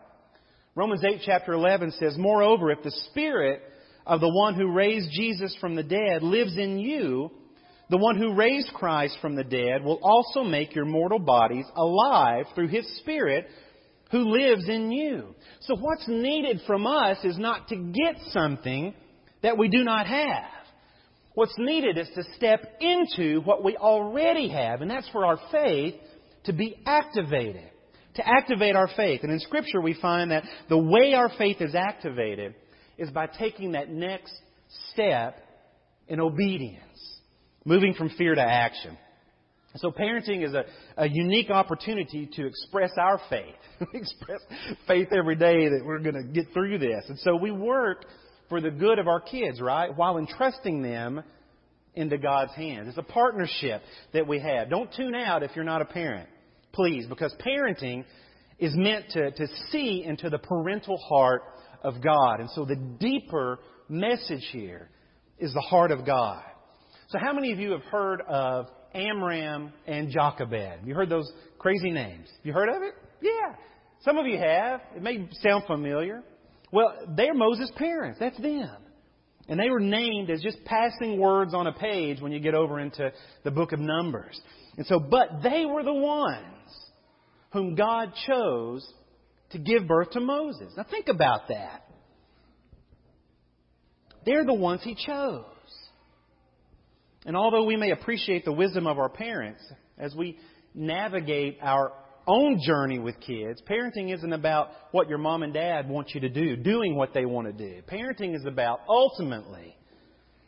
Romans 0.75 1.01
8 1.03 1.21
chapter 1.25 1.53
11 1.53 1.91
says, 1.91 2.15
Moreover, 2.17 2.71
if 2.71 2.84
the 2.84 2.91
Spirit 3.10 3.62
of 4.06 4.19
the 4.19 4.32
one 4.32 4.56
who 4.56 4.71
raised 4.71 5.10
Jesus 5.12 5.56
from 5.62 5.75
the 5.75 5.84
dead 5.84 6.23
lives 6.23 6.58
in 6.58 6.77
you, 6.77 7.32
the 7.89 7.97
one 7.97 8.17
who 8.17 8.36
raised 8.36 8.73
Christ 8.73 9.17
from 9.21 9.36
the 9.36 9.43
dead 9.43 9.84
will 9.84 10.00
also 10.02 10.43
make 10.43 10.76
your 10.76 10.86
mortal 10.86 11.19
bodies 11.19 11.65
alive 11.76 12.45
through 12.54 12.67
his 12.67 12.86
Spirit 13.00 13.47
who 14.12 14.30
lives 14.30 14.67
in 14.67 14.91
you. 14.91 15.36
So 15.62 15.76
what's 15.80 16.08
needed 16.08 16.62
from 16.67 16.86
us 16.86 17.17
is 17.23 17.38
not 17.38 17.69
to 17.69 17.76
get 17.76 18.15
something 18.30 18.93
that 19.41 19.58
we 19.58 19.69
do 19.69 19.84
not 19.84 20.08
have. 20.08 20.52
What's 21.34 21.56
needed 21.58 21.97
is 21.97 22.10
to 22.15 22.23
step 22.36 22.65
into 22.82 23.41
what 23.41 23.63
we 23.63 23.78
already 23.78 24.50
have, 24.50 24.82
and 24.82 24.89
that's 24.89 25.10
for 25.10 25.26
our 25.26 25.39
faith 25.52 25.95
to 26.45 26.54
be 26.54 26.78
activated. 26.86 27.69
To 28.15 28.28
activate 28.28 28.76
our 28.76 28.89
faith. 28.97 29.21
And 29.23 29.32
in 29.32 29.39
Scripture 29.39 29.80
we 29.80 29.93
find 29.93 30.32
that 30.32 30.43
the 30.69 30.78
way 30.78 31.13
our 31.13 31.30
faith 31.38 31.58
is 31.62 31.76
activated 31.76 32.56
is 32.97 33.12
by 33.12 33.28
taking 33.28 33.73
that 33.73 33.89
next 33.89 34.34
step 34.91 35.38
in 36.08 36.19
obedience 36.19 37.16
moving 37.67 37.93
from 37.93 38.10
fear 38.17 38.34
to 38.34 38.41
action. 38.41 38.97
So 39.75 39.91
parenting 39.91 40.43
is 40.43 40.53
a, 40.53 40.63
a 40.95 41.08
unique 41.08 41.51
opportunity 41.51 42.27
to 42.34 42.47
express 42.47 42.91
our 42.97 43.19
faith. 43.30 43.56
we 43.93 43.99
express 43.99 44.39
faith 44.88 45.10
every 45.12 45.36
day 45.36 45.67
that 45.67 45.82
we're 45.86 45.99
going 45.99 46.15
to 46.15 46.23
get 46.23 46.51
through 46.53 46.80
this. 46.80 47.03
And 47.10 47.19
so 47.19 47.36
we 47.36 47.51
work 47.51 48.06
for 48.49 48.62
the 48.62 48.71
good 48.71 48.97
of 48.99 49.08
our 49.08 49.19
kids, 49.19 49.60
right? 49.60 49.95
While 49.95 50.17
entrusting 50.17 50.82
them 50.82 51.21
into 51.93 52.17
God's 52.17 52.53
hands. 52.53 52.88
It's 52.88 52.97
a 52.97 53.03
partnership 53.03 53.82
that 54.13 54.25
we 54.25 54.39
have. 54.39 54.69
Don't 54.69 54.89
tune 54.95 55.13
out 55.13 55.43
if 55.43 55.51
you're 55.53 55.65
not 55.65 55.82
a 55.82 55.86
parent, 55.86 56.30
please, 56.71 57.06
because 57.08 57.36
parenting 57.45 58.06
is 58.60 58.71
meant 58.75 59.10
to, 59.12 59.32
to 59.32 59.47
see 59.71 60.03
into 60.06 60.30
the 60.30 60.38
parental 60.38 60.97
heart 60.97 61.41
of 61.84 62.01
God. 62.01 62.39
And 62.39 62.49
so 62.51 62.63
the 62.65 62.75
deeper 62.75 63.60
message 63.89 64.47
here 64.51 64.89
is 65.38 65.53
the 65.53 65.62
heart 65.62 65.91
of 65.91 66.06
God. 66.06 66.43
So, 67.10 67.17
how 67.20 67.32
many 67.32 67.54
of 67.54 67.60
you 67.60 67.72
have 67.72 67.84
heard 67.84 68.22
of 68.28 68.67
Amram 68.93 69.72
and 69.86 70.10
Jochebed? 70.10 70.86
You 70.86 70.93
heard 70.93 71.10
those 71.10 71.32
crazy 71.58 71.89
names? 71.89 72.28
You 72.43 72.52
heard 72.52 72.67
of 72.67 72.82
it? 72.84 72.93
Yeah. 73.22 73.56
Some 74.02 74.17
of 74.17 74.26
you 74.26 74.38
have. 74.38 74.82
It 74.96 75.02
may 75.02 75.30
sound 75.41 75.63
familiar. 75.67 76.22
Well, 76.72 76.93
they're 77.15 77.34
Moses' 77.34 77.72
parents. 77.78 78.20
That's 78.20 78.38
them. 78.41 78.76
And 79.48 79.58
they 79.58 79.70
were 79.70 79.80
named 79.80 80.30
as 80.30 80.41
just 80.41 80.58
passing 80.65 81.17
words 81.17 81.54
on 81.54 81.67
a 81.67 81.72
page 81.72 82.20
when 82.20 82.34
you 82.34 82.41
get 82.41 82.54
over 82.54 82.80
into 82.80 83.12
the 83.46 83.52
book 83.52 83.72
of 83.72 83.80
Numbers. 83.80 84.39
And 84.76 84.86
so, 84.86 85.00
but 85.00 85.41
they 85.41 85.63
were 85.65 85.84
the 85.84 85.93
ones 85.93 86.43
whom 87.54 87.76
God 87.76 88.12
chose 88.28 88.86
to 89.52 89.60
give 89.60 89.88
birth 89.88 90.12
to 90.12 90.20
Moses. 90.20 90.74
Now 90.76 90.86
think 90.91 91.08
about 91.08 91.48
that. 91.48 91.84
They're 94.26 94.46
the 94.46 94.54
ones 94.54 94.82
he 94.84 94.93
chose. 94.93 95.46
And 97.28 97.36
although 97.36 97.66
we 97.66 97.76
may 97.76 97.92
appreciate 97.92 98.46
the 98.46 98.54
wisdom 98.54 98.88
of 98.88 98.98
our 98.98 99.10
parents 99.10 99.62
as 100.00 100.16
we 100.16 100.40
navigate 100.74 101.60
our 101.62 101.92
own 102.26 102.62
journey 102.66 103.00
with 103.00 103.20
kids, 103.20 103.62
parenting 103.70 104.16
isn't 104.16 104.32
about 104.32 104.70
what 104.92 105.10
your 105.10 105.18
mom 105.18 105.44
and 105.44 105.54
dad 105.54 105.90
want 105.90 106.16
you 106.16 106.22
to 106.22 106.30
do, 106.30 106.56
doing 106.56 106.96
what 106.96 107.13
they 107.13 107.26
want 107.26 107.48
to 107.48 107.54
do. 107.54 107.82
Parenting 107.82 108.34
is 108.34 108.46
about 108.46 108.80
ultimately, 108.88 109.76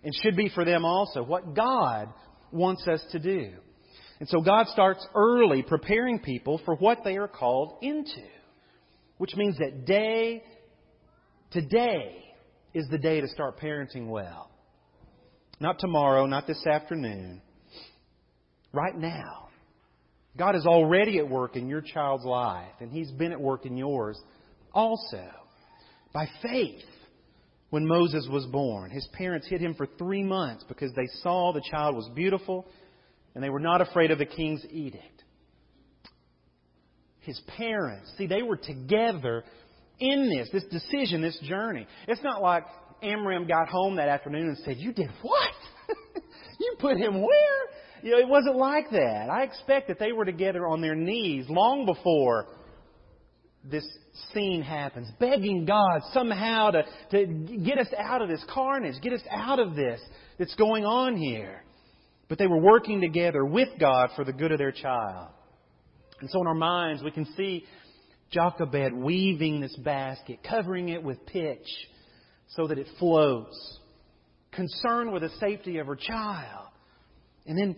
and 0.06 0.14
should 0.24 0.38
be 0.38 0.48
for 0.48 0.64
them 0.64 0.86
also, 0.86 1.22
what 1.22 1.54
God 1.54 2.14
wants 2.50 2.88
us 2.88 3.04
to 3.12 3.20
do. 3.20 3.52
And 4.22 4.30
so 4.30 4.40
God 4.40 4.68
starts 4.68 5.06
early 5.14 5.62
preparing 5.62 6.20
people 6.20 6.62
for 6.64 6.76
what 6.76 7.00
they 7.04 7.18
are 7.18 7.28
called 7.28 7.78
into, 7.82 8.24
which 9.18 9.36
means 9.36 9.58
that 9.58 9.86
day, 9.86 10.44
today, 11.52 12.24
is 12.74 12.88
the 12.90 12.98
day 12.98 13.20
to 13.20 13.28
start 13.28 13.60
parenting 13.60 14.08
well. 14.08 14.49
Not 15.60 15.80
tomorrow, 15.80 16.26
not 16.26 16.48
this 16.48 16.66
afternoon. 16.66 17.42
Right 18.72 18.96
now. 18.96 19.50
God 20.38 20.56
is 20.56 20.66
already 20.66 21.18
at 21.18 21.30
work 21.30 21.56
in 21.56 21.68
your 21.68 21.82
child's 21.82 22.24
life, 22.24 22.72
and 22.80 22.92
He's 22.92 23.12
been 23.12 23.32
at 23.32 23.42
work 23.42 23.66
in 23.66 23.76
yours 23.76 24.20
also. 24.74 25.26
By 26.14 26.28
faith, 26.42 26.84
when 27.70 27.86
Moses 27.88 28.28
was 28.32 28.46
born. 28.48 28.92
His 28.92 29.08
parents 29.14 29.48
hid 29.48 29.62
him 29.62 29.76
for 29.76 29.88
three 29.98 30.24
months 30.24 30.64
because 30.68 30.92
they 30.94 31.08
saw 31.22 31.54
the 31.54 31.62
child 31.70 31.96
was 31.96 32.10
beautiful 32.16 32.66
and 33.36 33.44
they 33.44 33.50
were 33.50 33.60
not 33.60 33.82
afraid 33.82 34.12
of 34.12 34.18
the 34.18 34.26
king's 34.26 34.66
edict. 34.72 35.24
His 37.20 37.40
parents, 37.58 38.12
see, 38.18 38.26
they 38.26 38.42
were 38.42 38.58
together 38.58 39.44
in 40.00 40.30
this, 40.30 40.50
this 40.52 40.66
decision, 40.72 41.22
this 41.22 41.38
journey. 41.44 41.86
It's 42.08 42.24
not 42.24 42.42
like 42.42 42.64
Amram 43.02 43.48
got 43.48 43.70
home 43.70 43.96
that 43.98 44.10
afternoon 44.10 44.48
and 44.48 44.58
said, 44.60 44.78
You 44.78 44.94
did 44.94 45.10
what? 45.22 45.54
you 46.60 46.76
put 46.80 46.98
him 46.98 47.22
where? 47.22 47.60
You 48.02 48.12
know, 48.12 48.18
it 48.20 48.28
wasn't 48.28 48.56
like 48.56 48.90
that. 48.92 49.30
I 49.30 49.44
expect 49.44 49.88
that 49.90 50.00
they 50.00 50.12
were 50.12 50.26
together 50.26 50.68
on 50.68 50.82
their 50.82 50.96
knees 50.96 51.46
long 51.50 51.86
before 51.86 52.48
this 53.64 53.86
scene 54.34 54.62
happens, 54.62 55.10
begging 55.20 55.66
God 55.66 56.02
somehow 56.14 56.72
to, 56.72 56.84
to 57.12 57.26
get 57.58 57.78
us 57.78 57.88
out 57.98 58.22
of 58.22 58.30
this 58.30 58.44
carnage, 58.54 59.02
get 59.02 59.14
us 59.14 59.22
out 59.30 59.60
of 59.60 59.76
this 59.76 60.00
that's 60.38 60.56
going 60.56 60.86
on 60.86 61.18
here. 61.18 61.64
But 62.30 62.38
they 62.38 62.48
were 62.48 62.62
working 62.62 63.02
together 63.02 63.44
with 63.44 63.70
God 63.80 64.12
for 64.16 64.24
the 64.24 64.32
good 64.32 64.52
of 64.52 64.60
their 64.60 64.72
child. 64.72 65.30
And 66.22 66.30
so 66.30 66.42
in 66.42 66.48
our 66.48 66.54
minds, 66.54 67.04
we 67.04 67.12
can 67.12 67.26
see 67.36 67.66
Jochebed 68.32 68.94
weaving 68.94 69.60
this 69.60 69.76
basket, 69.78 70.40
covering 70.48 70.90
it 70.90 71.02
with 71.02 71.26
pitch 71.26 71.68
so 72.50 72.68
that 72.68 72.78
it 72.78 72.88
flows. 73.00 73.80
concerned 74.52 75.14
with 75.14 75.22
the 75.22 75.30
safety 75.40 75.78
of 75.78 75.86
her 75.86 75.96
child, 75.96 76.68
and 77.46 77.56
then 77.58 77.76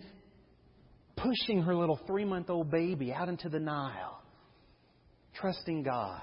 pushing 1.16 1.62
her 1.62 1.76
little 1.76 2.00
three 2.06 2.24
month 2.24 2.48
old 2.48 2.70
baby 2.70 3.12
out 3.12 3.28
into 3.28 3.50
the 3.50 3.60
Nile, 3.60 4.22
trusting 5.34 5.82
God, 5.82 6.22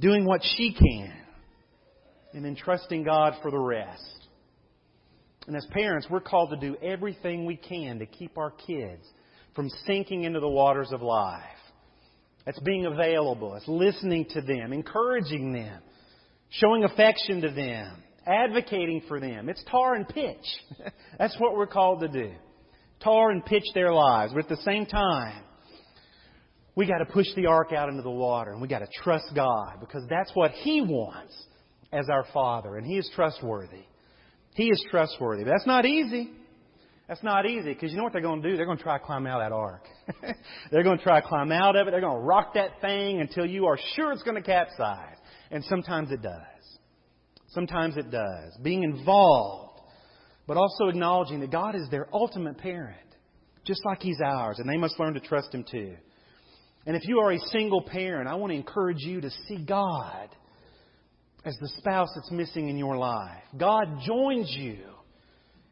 doing 0.00 0.24
what 0.24 0.40
she 0.56 0.72
can, 0.72 1.12
and 2.32 2.44
then 2.44 2.54
trusting 2.54 3.02
God 3.02 3.34
for 3.42 3.50
the 3.50 3.58
rest. 3.58 4.28
And 5.48 5.56
as 5.56 5.66
parents, 5.72 6.06
we're 6.08 6.20
called 6.20 6.50
to 6.50 6.56
do 6.56 6.76
everything 6.80 7.44
we 7.44 7.56
can 7.56 7.98
to 7.98 8.06
keep 8.06 8.38
our 8.38 8.52
kids 8.52 9.04
from 9.56 9.68
sinking 9.86 10.22
into 10.22 10.38
the 10.38 10.48
waters 10.48 10.92
of 10.92 11.02
life. 11.02 11.42
It's 12.46 12.60
being 12.60 12.86
available. 12.86 13.56
It's 13.56 13.66
listening 13.66 14.26
to 14.30 14.40
them, 14.40 14.72
encouraging 14.72 15.52
them, 15.52 15.82
showing 16.50 16.84
affection 16.84 17.40
to 17.42 17.50
them, 17.50 18.02
advocating 18.26 19.02
for 19.08 19.20
them. 19.20 19.48
It's 19.48 19.62
tar 19.70 19.94
and 19.94 20.08
pitch. 20.08 20.44
That's 21.18 21.36
what 21.38 21.56
we're 21.56 21.66
called 21.66 22.00
to 22.00 22.08
do. 22.08 22.32
Tar 23.02 23.30
and 23.30 23.44
pitch 23.44 23.64
their 23.74 23.92
lives. 23.92 24.32
But 24.32 24.44
at 24.44 24.48
the 24.48 24.62
same 24.64 24.86
time, 24.86 25.42
we 26.74 26.86
got 26.86 26.98
to 26.98 27.06
push 27.06 27.26
the 27.36 27.46
ark 27.46 27.72
out 27.72 27.88
into 27.88 28.02
the 28.02 28.10
water 28.10 28.52
and 28.52 28.60
we 28.60 28.68
got 28.68 28.80
to 28.80 28.88
trust 29.02 29.26
God 29.34 29.80
because 29.80 30.04
that's 30.08 30.30
what 30.34 30.52
He 30.52 30.80
wants 30.80 31.36
as 31.92 32.08
our 32.08 32.24
Father 32.32 32.76
and 32.76 32.86
He 32.86 32.96
is 32.98 33.10
trustworthy. 33.14 33.84
He 34.54 34.68
is 34.68 34.84
trustworthy. 34.90 35.44
But 35.44 35.50
that's 35.50 35.66
not 35.66 35.86
easy. 35.86 36.30
That's 37.08 37.22
not 37.22 37.46
easy 37.46 37.72
because 37.72 37.90
you 37.90 37.96
know 37.96 38.04
what 38.04 38.12
they're 38.12 38.22
going 38.22 38.42
to 38.42 38.50
do? 38.50 38.56
They're 38.56 38.66
going 38.66 38.78
to 38.78 38.82
try 38.82 38.98
to 38.98 39.04
climb 39.04 39.26
out 39.26 39.40
of 39.40 39.50
that 39.50 39.54
ark. 39.54 39.84
they're 40.70 40.82
going 40.82 40.98
to 40.98 41.02
try 41.02 41.20
to 41.20 41.26
climb 41.26 41.50
out 41.50 41.74
of 41.74 41.88
it. 41.88 41.90
They're 41.90 42.00
going 42.00 42.20
to 42.20 42.24
rock 42.24 42.54
that 42.54 42.80
thing 42.80 43.20
until 43.20 43.46
you 43.46 43.66
are 43.66 43.78
sure 43.96 44.12
it's 44.12 44.22
going 44.22 44.36
to 44.36 44.42
capsize. 44.42 45.16
And 45.50 45.64
sometimes 45.64 46.10
it 46.10 46.22
does. 46.22 46.78
Sometimes 47.48 47.96
it 47.96 48.10
does. 48.10 48.56
Being 48.62 48.82
involved, 48.82 49.80
but 50.46 50.56
also 50.56 50.88
acknowledging 50.88 51.40
that 51.40 51.50
God 51.50 51.74
is 51.74 51.88
their 51.90 52.08
ultimate 52.12 52.58
parent, 52.58 52.96
just 53.64 53.84
like 53.84 54.02
He's 54.02 54.20
ours, 54.24 54.58
and 54.58 54.68
they 54.68 54.76
must 54.76 54.98
learn 54.98 55.14
to 55.14 55.20
trust 55.20 55.54
Him 55.54 55.64
too. 55.70 55.94
And 56.86 56.96
if 56.96 57.06
you 57.06 57.18
are 57.20 57.32
a 57.32 57.38
single 57.38 57.82
parent, 57.82 58.28
I 58.28 58.34
want 58.34 58.50
to 58.50 58.56
encourage 58.56 59.00
you 59.00 59.20
to 59.20 59.30
see 59.46 59.64
God 59.64 60.28
as 61.44 61.56
the 61.60 61.68
spouse 61.78 62.08
that's 62.14 62.30
missing 62.30 62.68
in 62.68 62.76
your 62.76 62.96
life. 62.96 63.42
God 63.56 64.00
joins 64.06 64.50
you 64.50 64.78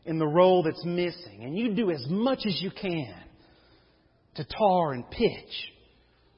in 0.05 0.19
the 0.19 0.27
role 0.27 0.63
that's 0.63 0.85
missing. 0.85 1.43
And 1.43 1.57
you 1.57 1.75
do 1.75 1.91
as 1.91 2.05
much 2.09 2.41
as 2.47 2.61
you 2.63 2.71
can 2.71 3.15
to 4.37 4.45
tar 4.45 4.93
and 4.93 5.09
pitch, 5.11 5.73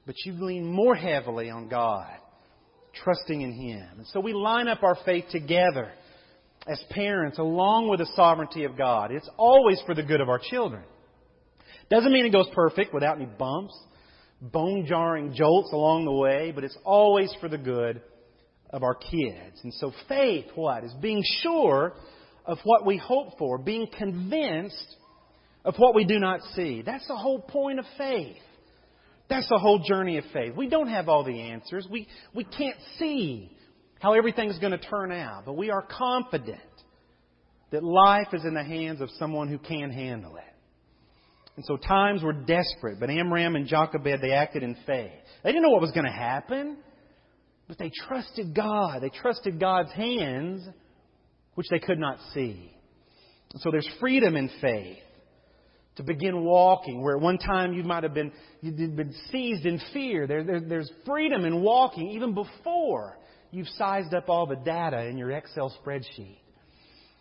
but 0.05 0.15
you 0.25 0.33
lean 0.33 0.65
more 0.65 0.95
heavily 0.95 1.49
on 1.49 1.69
God, 1.69 2.17
trusting 3.03 3.41
in 3.41 3.53
Him. 3.53 3.87
And 3.97 4.07
so 4.07 4.19
we 4.19 4.33
line 4.33 4.67
up 4.67 4.83
our 4.83 4.97
faith 5.05 5.25
together 5.31 5.91
as 6.67 6.81
parents 6.89 7.37
along 7.39 7.89
with 7.89 7.99
the 7.99 8.09
sovereignty 8.15 8.63
of 8.63 8.77
God. 8.77 9.11
It's 9.11 9.29
always 9.37 9.81
for 9.85 9.95
the 9.95 10.03
good 10.03 10.21
of 10.21 10.29
our 10.29 10.39
children. 10.39 10.83
Doesn't 11.89 12.11
mean 12.11 12.25
it 12.25 12.31
goes 12.31 12.49
perfect 12.53 12.93
without 12.93 13.17
any 13.17 13.25
bumps, 13.25 13.77
bone 14.41 14.85
jarring 14.87 15.33
jolts 15.33 15.71
along 15.73 16.05
the 16.05 16.11
way, 16.11 16.51
but 16.53 16.63
it's 16.63 16.77
always 16.83 17.33
for 17.41 17.49
the 17.49 17.57
good 17.57 18.01
of 18.69 18.83
our 18.83 18.95
kids. 18.95 19.59
And 19.63 19.73
so 19.73 19.91
faith, 20.07 20.45
what? 20.55 20.83
Is 20.83 20.93
being 21.01 21.23
sure 21.41 21.93
of 22.45 22.59
what 22.63 22.85
we 22.85 22.97
hope 22.97 23.37
for, 23.37 23.57
being 23.57 23.87
convinced 23.97 24.95
of 25.65 25.75
what 25.77 25.95
we 25.95 26.05
do 26.05 26.19
not 26.19 26.41
see. 26.55 26.83
That's 26.83 27.07
the 27.07 27.15
whole 27.15 27.39
point 27.39 27.79
of 27.79 27.85
faith. 27.97 28.37
That's 29.29 29.47
the 29.47 29.59
whole 29.59 29.79
journey 29.79 30.17
of 30.17 30.23
faith. 30.33 30.55
We 30.55 30.69
don't 30.69 30.87
have 30.89 31.07
all 31.07 31.23
the 31.23 31.39
answers. 31.39 31.87
We, 31.89 32.07
we 32.33 32.43
can't 32.43 32.77
see 32.97 33.55
how 33.99 34.13
everything's 34.13 34.57
going 34.59 34.71
to 34.71 34.79
turn 34.79 35.11
out, 35.11 35.43
but 35.45 35.53
we 35.53 35.69
are 35.69 35.83
confident 35.83 36.59
that 37.71 37.83
life 37.83 38.27
is 38.33 38.43
in 38.43 38.55
the 38.55 38.63
hands 38.63 39.01
of 39.01 39.09
someone 39.19 39.47
who 39.47 39.59
can 39.59 39.91
handle 39.91 40.35
it. 40.37 40.43
And 41.55 41.65
so 41.65 41.77
times 41.77 42.23
were 42.23 42.33
desperate, 42.33 42.99
but 42.99 43.09
Amram 43.09 43.55
and 43.55 43.67
Jochebed, 43.67 44.21
they 44.21 44.31
acted 44.31 44.63
in 44.63 44.75
faith. 44.87 45.11
They 45.43 45.51
didn't 45.51 45.63
know 45.63 45.69
what 45.69 45.81
was 45.81 45.91
going 45.91 46.05
to 46.05 46.11
happen, 46.11 46.77
but 47.67 47.77
they 47.77 47.91
trusted 48.07 48.55
God. 48.55 49.01
They 49.01 49.09
trusted 49.09 49.59
God's 49.59 49.91
hands 49.91 50.65
which 51.55 51.67
they 51.69 51.79
could 51.79 51.99
not 51.99 52.17
see. 52.33 52.73
So 53.57 53.69
there's 53.71 53.89
freedom 53.99 54.35
in 54.37 54.49
faith 54.61 54.97
to 55.99 56.03
begin 56.03 56.45
walking, 56.45 57.01
where 57.01 57.17
at 57.17 57.21
one 57.21 57.37
time 57.37 57.73
you 57.73 57.83
might 57.83 58.03
have 58.03 58.13
been, 58.13 58.31
you'd 58.61 58.95
been 58.95 59.13
seized 59.29 59.65
in 59.65 59.81
fear. 59.91 60.27
There, 60.27 60.45
there, 60.45 60.61
there's 60.61 60.89
freedom 61.05 61.43
in 61.43 61.61
walking 61.61 62.11
even 62.11 62.33
before 62.33 63.17
you've 63.51 63.67
sized 63.75 64.13
up 64.13 64.29
all 64.29 64.47
the 64.47 64.55
data 64.55 65.07
in 65.07 65.17
your 65.17 65.29
Excel 65.31 65.75
spreadsheet. 65.83 66.37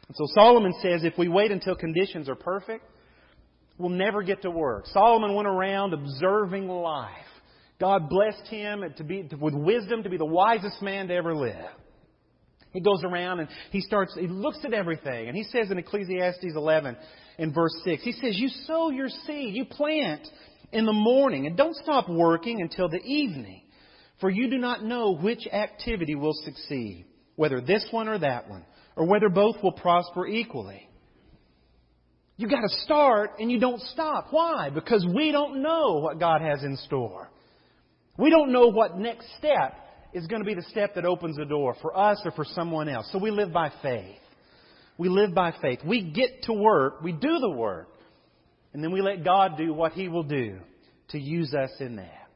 And 0.06 0.14
so 0.14 0.26
Solomon 0.32 0.72
says 0.80 1.02
if 1.02 1.18
we 1.18 1.26
wait 1.26 1.50
until 1.50 1.74
conditions 1.74 2.28
are 2.28 2.36
perfect, 2.36 2.84
we'll 3.78 3.90
never 3.90 4.22
get 4.22 4.42
to 4.42 4.50
work. 4.50 4.86
Solomon 4.86 5.34
went 5.34 5.48
around 5.48 5.92
observing 5.92 6.68
life. 6.68 7.10
God 7.80 8.08
blessed 8.08 8.46
him 8.46 8.84
to 8.96 9.02
be, 9.02 9.28
with 9.40 9.54
wisdom 9.54 10.04
to 10.04 10.08
be 10.08 10.18
the 10.18 10.24
wisest 10.24 10.80
man 10.82 11.08
to 11.08 11.14
ever 11.14 11.34
live. 11.34 11.66
He 12.78 12.84
goes 12.84 13.02
around 13.02 13.40
and 13.40 13.48
he 13.72 13.80
starts, 13.80 14.14
he 14.14 14.28
looks 14.28 14.60
at 14.64 14.72
everything. 14.72 15.26
And 15.26 15.36
he 15.36 15.42
says 15.42 15.68
in 15.72 15.78
Ecclesiastes 15.78 16.54
11 16.54 16.96
in 17.36 17.52
verse 17.52 17.74
6, 17.82 18.04
he 18.04 18.12
says, 18.12 18.38
You 18.38 18.48
sow 18.66 18.90
your 18.90 19.08
seed, 19.26 19.56
you 19.56 19.64
plant 19.64 20.24
in 20.70 20.86
the 20.86 20.92
morning, 20.92 21.48
and 21.48 21.56
don't 21.56 21.74
stop 21.74 22.08
working 22.08 22.60
until 22.60 22.88
the 22.88 23.02
evening. 23.02 23.62
For 24.20 24.30
you 24.30 24.48
do 24.48 24.58
not 24.58 24.84
know 24.84 25.16
which 25.16 25.44
activity 25.48 26.14
will 26.14 26.34
succeed, 26.44 27.06
whether 27.34 27.60
this 27.60 27.84
one 27.90 28.06
or 28.06 28.20
that 28.20 28.48
one, 28.48 28.64
or 28.94 29.08
whether 29.08 29.28
both 29.28 29.56
will 29.60 29.72
prosper 29.72 30.28
equally. 30.28 30.88
You 32.36 32.46
got 32.46 32.60
to 32.60 32.78
start 32.84 33.40
and 33.40 33.50
you 33.50 33.58
don't 33.58 33.80
stop. 33.80 34.28
Why? 34.30 34.70
Because 34.70 35.04
we 35.12 35.32
don't 35.32 35.62
know 35.62 35.98
what 35.98 36.20
God 36.20 36.42
has 36.42 36.62
in 36.62 36.76
store. 36.76 37.28
We 38.16 38.30
don't 38.30 38.52
know 38.52 38.68
what 38.68 38.96
next 38.96 39.26
step 39.36 39.74
is 40.12 40.26
going 40.26 40.42
to 40.42 40.46
be 40.46 40.54
the 40.54 40.62
step 40.62 40.94
that 40.94 41.04
opens 41.04 41.36
the 41.36 41.44
door 41.44 41.76
for 41.82 41.96
us 41.96 42.20
or 42.24 42.30
for 42.32 42.44
someone 42.44 42.88
else. 42.88 43.08
So 43.12 43.18
we 43.18 43.30
live 43.30 43.52
by 43.52 43.72
faith. 43.82 44.16
We 44.96 45.08
live 45.08 45.34
by 45.34 45.54
faith. 45.62 45.80
We 45.86 46.10
get 46.10 46.42
to 46.44 46.52
work, 46.52 47.02
we 47.02 47.12
do 47.12 47.38
the 47.38 47.50
work, 47.50 47.88
and 48.72 48.82
then 48.82 48.90
we 48.90 49.00
let 49.00 49.24
God 49.24 49.56
do 49.56 49.72
what 49.72 49.92
He 49.92 50.08
will 50.08 50.24
do 50.24 50.58
to 51.10 51.18
use 51.18 51.54
us 51.54 51.70
in 51.78 51.96
that. 51.96 52.28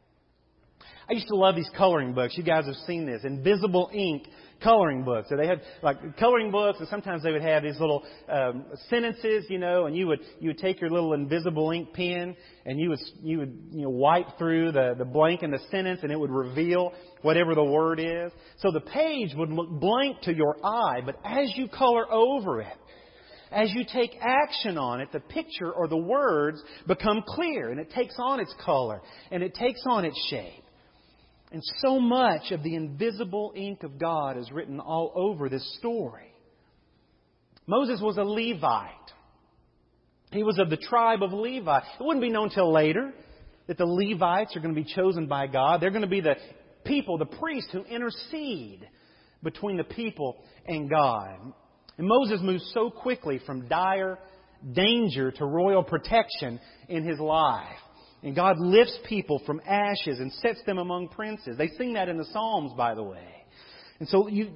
I 1.09 1.15
used 1.15 1.29
to 1.29 1.37
love 1.37 1.57
these 1.57 1.71
coloring 1.77 2.15
books. 2.15 2.37
You 2.37 2.45
guys 2.45 2.67
have 2.67 2.77
seen 2.87 3.05
this. 3.05 3.25
Invisible 3.25 3.91
ink 3.93 4.29
coloring 4.63 5.05
books. 5.05 5.29
So 5.29 5.37
they 5.37 5.47
had 5.47 5.61
like 5.83 6.17
coloring 6.19 6.51
books, 6.51 6.79
and 6.81 6.89
sometimes 6.89 7.23
they 7.23 7.33
would 7.33 7.43
have 7.43 7.63
these 7.63 7.79
little 7.79 8.05
um, 8.29 8.65
sentences, 8.89 9.47
you 9.49 9.59
know, 9.59 9.87
and 9.87 9.97
you 9.97 10.07
would 10.07 10.21
you 10.41 10.51
would 10.51 10.59
take 10.59 10.81
your 10.81 10.91
little 10.91 11.15
invisible 11.15 11.71
ink 11.71 11.93
pen 11.93 12.37
and 12.65 12.79
you 12.79 12.91
would 12.91 13.01
you 13.23 13.39
would 13.39 13.59
you 13.71 13.83
know 13.83 13.91
wipe 13.91 14.39
through 14.39 14.73
the 14.73 14.95
the 14.97 15.05
blank 15.05 15.43
in 15.43 15.51
the 15.51 15.61
sentence, 15.71 16.01
and 16.03 16.13
it 16.13 16.19
would 16.19 16.31
reveal 16.31 16.93
whatever 17.23 17.55
the 17.55 17.65
word 17.65 18.01
is. 18.01 18.33
So 18.59 18.71
the 18.71 18.81
page 18.81 19.35
would 19.37 19.51
look 19.51 19.71
blank 19.71 20.23
to 20.23 20.35
your 20.35 20.57
eye, 20.65 21.01
but 21.05 21.17
as 21.25 21.53
you 21.57 21.69
color 21.69 22.11
over 22.13 22.61
it. 22.61 22.77
As 23.55 23.71
you 23.75 23.85
take 23.85 24.17
action 24.19 24.79
on 24.79 25.03
it, 25.03 25.13
the 25.13 25.21
picture 25.21 25.71
or 25.71 25.87
the 25.87 25.97
words 25.97 26.63
become 26.87 27.23
clear 27.27 27.69
and 27.69 27.79
it 27.79 27.91
takes 27.91 28.15
on 28.19 28.41
its 28.41 28.55
color 28.65 29.03
and 29.31 29.43
it 29.43 29.55
takes 29.55 29.83
on 29.87 30.07
its 30.07 30.19
shape. 30.31 30.62
And 31.53 31.63
so 31.83 32.01
much 32.01 32.51
of 32.51 32.63
the 32.63 32.75
invisible 32.75 33.53
ink 33.55 33.83
of 33.83 33.99
God 33.99 34.39
is 34.39 34.51
written 34.51 34.81
all 34.81 35.13
over 35.15 35.51
this 35.51 35.77
story. 35.79 36.33
Moses 37.67 38.01
was 38.01 38.17
a 38.17 38.25
Levite. 38.25 38.89
He 40.33 40.43
was 40.43 40.59
of 40.59 40.71
the 40.71 40.79
tribe 40.79 41.23
of 41.23 41.33
Levi. 41.33 41.79
It 41.79 41.85
wouldn't 42.03 42.23
be 42.23 42.31
known 42.31 42.49
until 42.49 42.73
later 42.73 43.13
that 43.67 43.77
the 43.77 43.85
Levites 43.85 44.57
are 44.57 44.61
going 44.61 44.75
to 44.75 44.83
be 44.83 44.95
chosen 44.95 45.27
by 45.27 45.47
God. 45.47 45.81
They're 45.81 45.91
going 45.91 46.03
to 46.03 46.09
be 46.09 46.23
the 46.23 46.37
people, 46.85 47.19
the 47.19 47.27
priests 47.27 47.71
who 47.71 47.85
intercede 47.85 48.89
between 49.43 49.77
the 49.77 49.85
people 49.85 50.39
and 50.67 50.89
God. 50.89 51.39
And 51.99 52.09
Moses 52.09 52.41
moves 52.43 52.69
so 52.73 52.89
quickly 52.89 53.41
from 53.45 53.69
dire 53.69 54.19
danger 54.73 55.31
to 55.33 55.45
royal 55.45 55.85
protection 55.85 56.61
in 56.89 57.05
his 57.05 57.19
life. 57.19 57.67
And 58.23 58.37
God 58.37 58.59
lifts 58.59 58.97
people 59.09 59.43
from 59.45 59.61
ashes 59.67 60.21
and 60.21 60.33
sets 60.35 60.61
them 60.65 60.79
among 60.79 61.09
princes. 61.09 61.57
They 61.59 61.69
sing 61.69 61.95
that 61.95 62.09
in 62.09 62.19
the 62.19 62.27
Psalms, 62.33 62.73
by 62.77 62.95
the 62.95 63.03
way. 63.03 63.27
And 63.99 64.09
so, 64.09 64.29
you, 64.29 64.51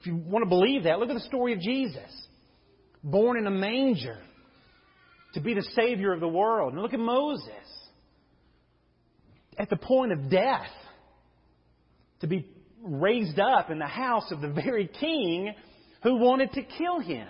if 0.00 0.06
you 0.06 0.16
want 0.16 0.44
to 0.44 0.48
believe 0.48 0.84
that, 0.84 0.98
look 0.98 1.08
at 1.08 1.14
the 1.14 1.20
story 1.20 1.52
of 1.52 1.60
Jesus. 1.60 2.10
Born 3.02 3.38
in 3.38 3.46
a 3.46 3.50
manger 3.50 4.18
to 5.34 5.40
be 5.40 5.54
the 5.54 5.66
Savior 5.74 6.12
of 6.12 6.20
the 6.20 6.28
world. 6.28 6.72
And 6.72 6.82
look 6.82 6.94
at 6.94 7.00
Moses. 7.00 7.48
At 9.58 9.70
the 9.70 9.76
point 9.76 10.12
of 10.12 10.30
death, 10.30 10.70
to 12.20 12.26
be 12.26 12.48
raised 12.82 13.38
up 13.38 13.70
in 13.70 13.78
the 13.78 13.86
house 13.86 14.30
of 14.32 14.40
the 14.40 14.48
very 14.48 14.88
king 14.88 15.52
who 16.02 16.16
wanted 16.16 16.52
to 16.52 16.62
kill 16.62 17.00
him 17.00 17.28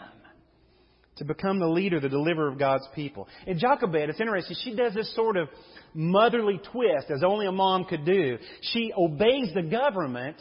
to 1.16 1.25
become 1.25 1.59
the 1.59 1.68
leader, 1.68 2.01
the 2.01 2.09
deliverer 2.09 2.48
of 2.48 2.59
God's 2.59 2.87
people. 2.94 3.29
And 3.46 3.59
Jochebed, 3.59 4.09
it's 4.09 4.20
interesting, 4.20 4.57
she 4.62 4.75
does 4.75 4.94
this 4.94 5.14
sort 5.14 5.37
of 5.37 5.48
motherly 5.94 6.61
twist 6.72 7.11
as 7.14 7.22
only 7.22 7.46
a 7.46 7.53
mom 7.53 7.85
could 7.85 8.05
do. 8.05 8.38
She 8.62 8.92
obeys 8.96 9.53
the 9.55 9.62
government 9.62 10.37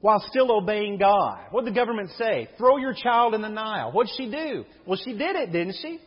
while 0.00 0.22
still 0.28 0.52
obeying 0.52 0.98
God. 0.98 1.38
What 1.50 1.64
did 1.64 1.74
the 1.74 1.78
government 1.78 2.10
say? 2.18 2.48
Throw 2.58 2.76
your 2.76 2.94
child 2.94 3.34
in 3.34 3.42
the 3.42 3.48
Nile. 3.48 3.90
What 3.92 4.06
did 4.08 4.16
she 4.16 4.30
do? 4.30 4.64
Well, 4.86 4.98
she 5.02 5.12
did 5.12 5.36
it, 5.36 5.52
didn't 5.52 5.76
she? 5.80 5.98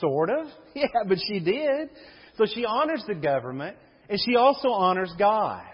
Sort 0.00 0.30
of. 0.30 0.46
Yeah, 0.74 0.86
but 1.08 1.18
she 1.26 1.40
did. 1.40 1.88
So 2.36 2.46
she 2.46 2.64
honors 2.64 3.02
the 3.08 3.16
government 3.16 3.76
and 4.08 4.20
she 4.24 4.36
also 4.36 4.68
honors 4.68 5.12
God. 5.18 5.64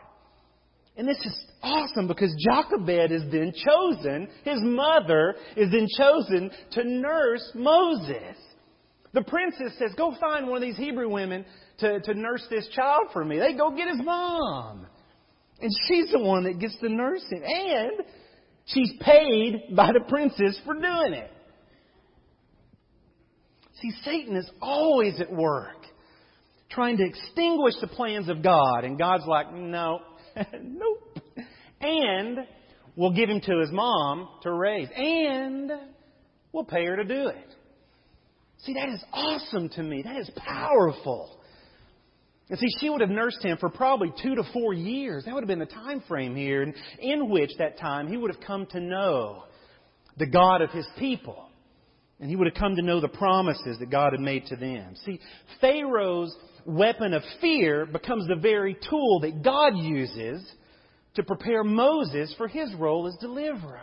And 0.97 1.07
this 1.07 1.19
is 1.19 1.45
awesome 1.65 2.07
because 2.07 2.35
Jochebed 2.39 3.11
is 3.11 3.23
then 3.33 3.53
chosen, 3.53 4.29
his 4.45 4.61
mother 4.63 5.35
is 5.57 5.71
then 5.71 5.87
chosen 5.97 6.51
to 6.73 6.85
nurse 6.85 7.51
Moses. 7.55 8.37
The 9.13 9.23
princess 9.23 9.73
says, 9.79 9.93
Go 9.97 10.15
find 10.21 10.49
one 10.49 10.57
of 10.57 10.63
these 10.63 10.77
Hebrew 10.77 11.09
women 11.09 11.45
to, 11.79 12.01
to 12.01 12.15
nurse 12.15 12.47
this 12.51 12.69
child 12.75 13.09
for 13.13 13.25
me. 13.25 13.39
They 13.39 13.55
go 13.55 13.71
get 13.71 13.89
his 13.89 14.05
mom. 14.05 14.87
And 15.61 15.71
she's 15.87 16.11
the 16.11 16.19
one 16.19 16.45
that 16.45 16.59
gets 16.59 16.77
to 16.81 16.89
nurse 16.89 17.25
him. 17.31 17.43
And 17.43 18.07
she's 18.67 18.93
paid 19.01 19.75
by 19.75 19.93
the 19.93 20.05
princess 20.09 20.61
for 20.65 20.75
doing 20.75 21.13
it. 21.13 21.31
See, 23.81 23.93
Satan 24.05 24.37
is 24.37 24.51
always 24.61 25.21
at 25.21 25.33
work 25.33 25.77
trying 26.71 26.97
to 26.97 27.05
extinguish 27.05 27.75
the 27.81 27.87
plans 27.87 28.29
of 28.29 28.43
God. 28.43 28.85
And 28.85 28.99
God's 28.99 29.27
like, 29.27 29.53
no, 29.53 30.01
nope. 30.61 31.04
And 31.85 32.39
we'll 32.97 33.13
give 33.13 33.29
him 33.29 33.41
to 33.43 33.61
his 33.61 33.71
mom 33.71 34.29
to 34.43 34.51
raise. 34.51 34.89
And 34.97 35.71
we'll 36.53 36.65
pay 36.65 36.85
her 36.87 36.97
to 36.97 37.05
do 37.05 37.29
it. 37.29 37.55
See, 38.59 38.75
that 38.75 38.89
is 38.89 39.05
awesome 39.13 39.69
to 39.71 39.83
me. 39.83 40.03
That 40.03 40.17
is 40.17 40.31
powerful. 40.37 41.39
And 42.49 42.59
see, 42.59 42.69
she 42.81 42.89
would 42.89 43.03
have 43.03 43.11
nursed 43.11 43.43
him 43.43 43.59
for 43.59 43.69
probably 43.69 44.13
two 44.23 44.35
to 44.35 44.43
four 44.53 44.73
years. 44.73 45.25
That 45.25 45.35
would 45.35 45.43
have 45.43 45.49
been 45.49 45.59
the 45.59 45.67
time 45.67 46.03
frame 46.09 46.35
here, 46.35 46.63
in, 46.99 47.29
which 47.29 47.51
that 47.59 47.79
time 47.79 48.09
he 48.09 48.17
would 48.17 48.35
have 48.35 48.43
come 48.47 48.67
to 48.67 48.81
know 48.81 49.45
the 50.17 50.27
God 50.27 50.63
of 50.63 50.71
his 50.71 50.87
people. 50.99 51.49
And 52.21 52.31
he 52.31 52.37
would 52.37 52.47
have 52.47 52.57
come 52.57 52.77
to 52.77 52.83
know 52.83 53.01
the 53.01 53.09
promises 53.09 53.79
that 53.81 53.91
God 53.91 54.13
had 54.13 54.21
made 54.21 54.47
to 54.47 54.57
them. 54.57 54.95
See, 55.05 55.21
Pharaoh's 55.61 56.35
weapon 56.65 57.13
of 57.13 57.23
fear 57.41 57.85
becomes 57.85 58.27
the 58.29 58.37
very 58.37 58.77
tool 58.89 59.21
that 59.21 59.43
God 59.43 59.77
uses 59.77 60.51
to 61.17 61.23
prepare 61.23 61.65
Moses 61.65 62.35
for 62.37 62.49
his 62.49 62.73
role 62.75 63.07
as 63.07 63.15
deliverer. 63.21 63.81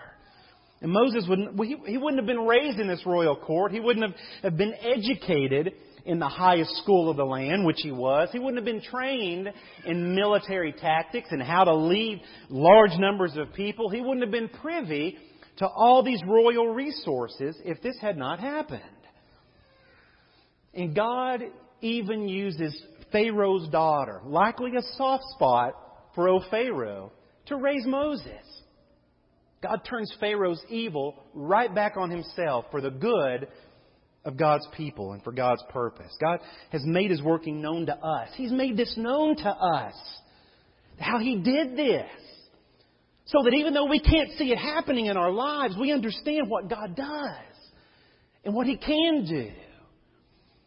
And 0.82 0.92
Moses 0.92 1.26
wouldn't, 1.28 1.60
he, 1.64 1.78
he 1.86 1.98
wouldn't 1.98 2.20
have 2.20 2.26
been 2.26 2.46
raised 2.46 2.80
in 2.80 2.88
this 2.88 3.04
royal 3.06 3.36
court. 3.36 3.72
He 3.72 3.80
wouldn't 3.80 4.06
have, 4.06 4.16
have 4.44 4.58
been 4.58 4.74
educated 4.82 5.74
in 6.06 6.18
the 6.18 6.28
highest 6.28 6.76
school 6.78 7.10
of 7.10 7.18
the 7.18 7.24
land, 7.24 7.66
which 7.66 7.80
he 7.82 7.92
was. 7.92 8.30
He 8.32 8.40
wouldn't 8.40 8.58
have 8.58 8.66
been 8.66 8.82
trained 8.82 9.50
in 9.86 10.16
military 10.16 10.74
tactics 10.74 11.28
and 11.30 11.42
how 11.42 11.64
to 11.66 11.76
lead 11.76 12.22
large 12.50 12.98
numbers 12.98 13.38
of 13.38 13.54
people. 13.54 13.90
He 13.90 14.02
wouldn't 14.02 14.22
have 14.22 14.32
been 14.32 14.50
privy 14.50 15.18
to 15.58 15.68
all 15.68 16.04
these 16.04 16.22
royal 16.26 16.74
resources 16.74 17.56
if 17.64 17.82
this 17.84 17.98
had 18.02 18.18
not 18.18 18.40
happened. 18.40 18.82
And 20.74 20.96
God 20.96 21.42
even 21.82 22.28
uses 22.28 22.82
Pharaoh's 23.12 23.68
daughter, 23.70 24.22
likely 24.26 24.72
a 24.78 24.82
soft 24.98 25.24
spot 25.36 25.74
for 26.16 26.30
old 26.30 26.46
Pharaoh, 26.50 27.12
to 27.52 27.58
raise 27.58 27.86
Moses. 27.86 28.44
God 29.62 29.82
turns 29.88 30.12
Pharaoh's 30.20 30.62
evil 30.70 31.16
right 31.34 31.74
back 31.74 31.96
on 31.96 32.10
himself 32.10 32.66
for 32.72 32.82
the 32.82 32.90
good 32.90 33.48
of 34.26 34.38
God's 34.38 34.68
people 34.76 35.14
and 35.14 35.24
for 35.24 35.32
God's 35.32 35.64
purpose. 35.70 36.12
God 36.20 36.40
has 36.72 36.82
made 36.86 37.10
His 37.10 37.22
working 37.22 37.62
known 37.62 37.88
to 37.88 37.96
us. 37.96 38.30
He's 38.36 38.52
made 38.52 38.78
this 38.78 38.94
known 38.98 39.36
to 39.38 39.50
us. 39.50 39.94
How 41.00 41.20
He 41.20 41.38
did 41.38 41.76
this. 41.76 42.10
So 43.26 43.40
that 43.44 43.54
even 43.54 43.74
though 43.74 43.86
we 43.86 44.00
can't 44.00 44.32
see 44.38 44.52
it 44.52 44.58
happening 44.58 45.06
in 45.06 45.18
our 45.18 45.32
lives, 45.32 45.76
we 45.80 45.92
understand 45.92 46.50
what 46.50 46.70
God 46.70 46.96
does 46.96 47.36
and 48.44 48.54
what 48.54 48.68
He 48.68 48.78
can 48.78 49.26
do. 49.26 49.52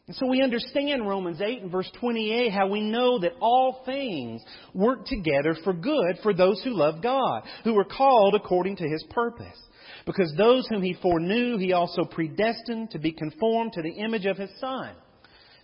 And 0.07 0.17
so 0.17 0.27
we 0.27 0.43
understand 0.43 1.09
Romans 1.09 1.41
8 1.41 1.63
and 1.63 1.73
verse 1.73 1.91
28 1.99 2.53
how 2.53 2.69
we 2.69 2.83
know 2.83 3.19
that 3.21 3.33
all 3.41 3.83
things 3.87 4.43
work 4.75 5.07
together 5.07 5.57
for 5.65 5.73
good 5.73 6.19
for 6.23 6.35
those 6.35 6.63
who 6.63 6.75
love 6.75 7.03
God, 7.03 7.45
who 7.65 7.77
are 7.79 7.85
called 7.85 8.35
according 8.35 8.77
to 8.77 8.89
His 8.89 9.03
purpose. 9.11 9.57
Because 10.07 10.33
those 10.37 10.67
whom 10.69 10.83
he 10.83 10.95
foreknew, 11.01 11.57
he 11.57 11.73
also 11.73 12.05
predestined 12.05 12.91
to 12.91 12.99
be 12.99 13.13
conformed 13.13 13.73
to 13.73 13.83
the 13.83 13.93
image 13.93 14.27
of 14.27 14.37
his 14.37 14.51
Son, 14.61 14.91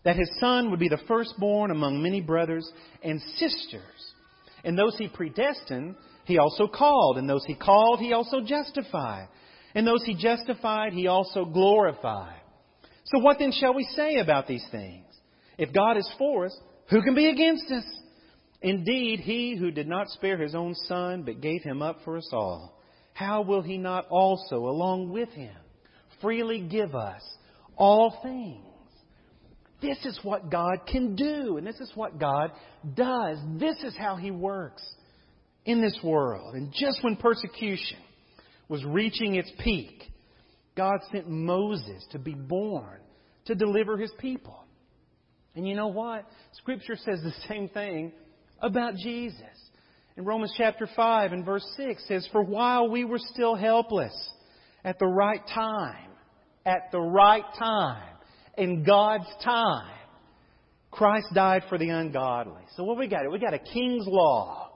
that 0.04 0.16
his 0.16 0.30
Son 0.40 0.70
would 0.70 0.80
be 0.80 0.88
the 0.88 1.00
firstborn 1.06 1.70
among 1.70 2.02
many 2.02 2.20
brothers 2.20 2.66
and 3.02 3.20
sisters. 3.36 4.14
And 4.64 4.78
those 4.78 4.96
he 4.96 5.08
predestined, 5.08 5.94
he 6.24 6.38
also 6.38 6.66
called. 6.66 7.18
And 7.18 7.28
those 7.28 7.44
he 7.46 7.54
called, 7.54 8.00
he 8.00 8.12
also 8.12 8.40
justified. 8.40 9.28
And 9.74 9.86
those 9.86 10.02
he 10.04 10.14
justified, 10.14 10.92
he 10.92 11.06
also 11.06 11.44
glorified. 11.44 12.39
So 13.10 13.18
what 13.18 13.38
then 13.38 13.52
shall 13.52 13.74
we 13.74 13.84
say 13.96 14.16
about 14.16 14.46
these 14.46 14.64
things? 14.70 15.06
If 15.58 15.72
God 15.72 15.96
is 15.96 16.10
for 16.18 16.46
us, 16.46 16.58
who 16.88 17.02
can 17.02 17.14
be 17.14 17.28
against 17.28 17.70
us? 17.70 17.84
Indeed, 18.62 19.20
he 19.20 19.56
who 19.56 19.70
did 19.70 19.88
not 19.88 20.08
spare 20.08 20.36
his 20.36 20.54
own 20.54 20.74
son, 20.86 21.22
but 21.22 21.40
gave 21.40 21.62
him 21.62 21.82
up 21.82 21.98
for 22.04 22.16
us 22.16 22.28
all 22.32 22.80
how 23.20 23.42
will 23.42 23.60
he 23.60 23.76
not 23.76 24.06
also, 24.08 24.56
along 24.56 25.10
with 25.10 25.28
him, 25.30 25.54
freely 26.22 26.60
give 26.60 26.94
us 26.94 27.20
all 27.76 28.18
things? 28.22 28.64
This 29.82 29.98
is 30.06 30.18
what 30.22 30.50
God 30.50 30.86
can 30.86 31.16
do, 31.16 31.58
and 31.58 31.66
this 31.66 31.80
is 31.80 31.92
what 31.94 32.18
God 32.18 32.50
does. 32.94 33.36
This 33.58 33.76
is 33.82 33.94
how 33.94 34.16
he 34.16 34.30
works 34.30 34.82
in 35.66 35.82
this 35.82 35.98
world. 36.02 36.54
And 36.54 36.72
just 36.72 37.04
when 37.04 37.16
persecution 37.16 37.98
was 38.68 38.82
reaching 38.86 39.34
its 39.34 39.52
peak, 39.58 40.02
God 40.76 41.00
sent 41.12 41.28
Moses 41.28 42.04
to 42.12 42.18
be 42.18 42.34
born 42.34 43.00
to 43.46 43.54
deliver 43.54 43.96
his 43.96 44.12
people. 44.18 44.64
And 45.54 45.66
you 45.66 45.74
know 45.74 45.88
what? 45.88 46.26
Scripture 46.52 46.96
says 46.96 47.20
the 47.22 47.34
same 47.48 47.68
thing 47.68 48.12
about 48.60 48.94
Jesus 48.96 49.70
in 50.16 50.24
Romans 50.24 50.52
chapter 50.56 50.88
5 50.94 51.32
and 51.32 51.44
verse 51.44 51.66
6 51.76 52.06
says, 52.06 52.28
For 52.30 52.42
while 52.42 52.90
we 52.90 53.04
were 53.04 53.18
still 53.18 53.54
helpless, 53.54 54.12
at 54.84 54.98
the 54.98 55.06
right 55.06 55.40
time, 55.54 56.10
at 56.66 56.90
the 56.92 57.00
right 57.00 57.44
time, 57.58 58.16
in 58.58 58.84
God's 58.84 59.28
time, 59.44 59.96
Christ 60.90 61.28
died 61.34 61.62
for 61.68 61.78
the 61.78 61.88
ungodly. 61.88 62.62
So 62.76 62.84
what 62.84 62.98
we 62.98 63.06
got? 63.06 63.30
We 63.30 63.38
got 63.38 63.54
a 63.54 63.58
king's 63.58 64.06
law. 64.06 64.70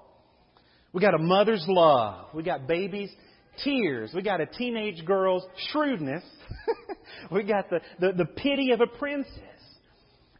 We 0.92 1.00
got 1.00 1.14
a 1.14 1.22
mother's 1.22 1.64
love. 1.68 2.28
We 2.32 2.42
got 2.42 2.68
babies' 2.68 3.10
tears. 3.62 4.12
We 4.14 4.22
got 4.22 4.40
a 4.40 4.46
teenage 4.46 5.04
girl's 5.04 5.44
shrewdness. 5.70 6.24
we 7.30 7.42
got 7.44 7.70
the, 7.70 7.80
the, 8.00 8.12
the 8.12 8.24
pity 8.24 8.72
of 8.72 8.80
a 8.80 8.86
princess. 8.86 9.40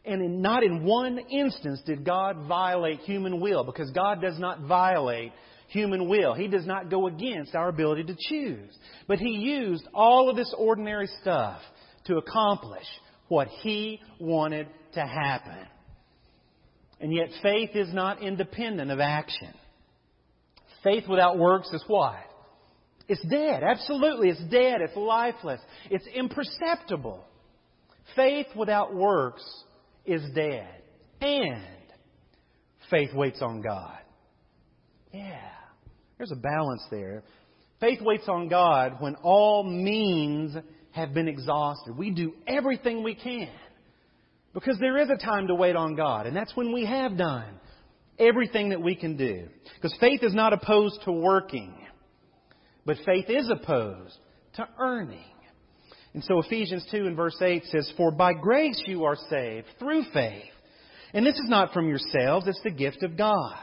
And 0.03 0.21
in, 0.21 0.41
not 0.41 0.63
in 0.63 0.83
one 0.83 1.17
instance 1.17 1.81
did 1.85 2.05
God 2.05 2.47
violate 2.47 2.99
human 3.01 3.39
will, 3.39 3.63
because 3.63 3.89
God 3.91 4.21
does 4.21 4.37
not 4.37 4.61
violate 4.61 5.31
human 5.69 6.07
will. 6.07 6.33
He 6.33 6.47
does 6.47 6.65
not 6.65 6.89
go 6.89 7.07
against 7.07 7.55
our 7.55 7.69
ability 7.69 8.03
to 8.05 8.15
choose. 8.29 8.71
But 9.07 9.19
He 9.19 9.31
used 9.31 9.87
all 9.93 10.29
of 10.29 10.35
this 10.35 10.53
ordinary 10.57 11.07
stuff 11.21 11.59
to 12.05 12.17
accomplish 12.17 12.85
what 13.27 13.47
He 13.47 13.99
wanted 14.19 14.67
to 14.93 15.01
happen. 15.01 15.67
And 16.99 17.13
yet 17.13 17.29
faith 17.41 17.71
is 17.73 17.93
not 17.93 18.21
independent 18.21 18.91
of 18.91 18.99
action. 18.99 19.53
Faith 20.83 21.05
without 21.09 21.37
works 21.37 21.67
is 21.73 21.83
what? 21.87 22.15
It's 23.07 23.21
dead. 23.27 23.63
Absolutely. 23.63 24.29
It's 24.29 24.43
dead. 24.45 24.77
It's 24.81 24.95
lifeless. 24.95 25.61
It's 25.89 26.07
imperceptible. 26.07 27.23
Faith 28.15 28.47
without 28.55 28.95
works 28.95 29.43
is 30.05 30.21
dead. 30.33 30.69
And 31.21 31.63
faith 32.89 33.13
waits 33.13 33.41
on 33.41 33.61
God. 33.61 33.97
Yeah. 35.11 35.49
There's 36.17 36.31
a 36.31 36.35
balance 36.35 36.83
there. 36.91 37.23
Faith 37.79 37.99
waits 38.01 38.27
on 38.27 38.47
God 38.47 38.97
when 38.99 39.15
all 39.15 39.63
means 39.63 40.55
have 40.91 41.13
been 41.13 41.27
exhausted. 41.27 41.97
We 41.97 42.09
do 42.11 42.33
everything 42.47 43.03
we 43.03 43.15
can. 43.15 43.49
Because 44.53 44.77
there 44.79 44.97
is 44.97 45.09
a 45.09 45.17
time 45.17 45.47
to 45.47 45.55
wait 45.55 45.75
on 45.75 45.95
God, 45.95 46.27
and 46.27 46.35
that's 46.35 46.55
when 46.55 46.71
we 46.71 46.85
have 46.85 47.17
done 47.17 47.59
everything 48.17 48.69
that 48.69 48.81
we 48.81 48.95
can 48.95 49.17
do. 49.17 49.49
Because 49.75 49.93
faith 49.99 50.23
is 50.23 50.33
not 50.33 50.53
opposed 50.53 51.01
to 51.03 51.11
working, 51.11 51.75
but 52.85 52.97
faith 53.05 53.25
is 53.29 53.49
opposed 53.49 54.17
to 54.55 54.67
earning. 54.79 55.23
And 56.13 56.23
so 56.23 56.39
Ephesians 56.39 56.87
2 56.91 57.07
and 57.07 57.15
verse 57.15 57.35
8 57.41 57.63
says, 57.65 57.91
For 57.97 58.11
by 58.11 58.33
grace 58.33 58.81
you 58.85 59.03
are 59.03 59.17
saved 59.29 59.67
through 59.79 60.03
faith. 60.13 60.43
And 61.13 61.25
this 61.25 61.35
is 61.35 61.49
not 61.49 61.73
from 61.73 61.89
yourselves, 61.89 62.47
it's 62.47 62.61
the 62.63 62.71
gift 62.71 63.03
of 63.03 63.17
God. 63.17 63.57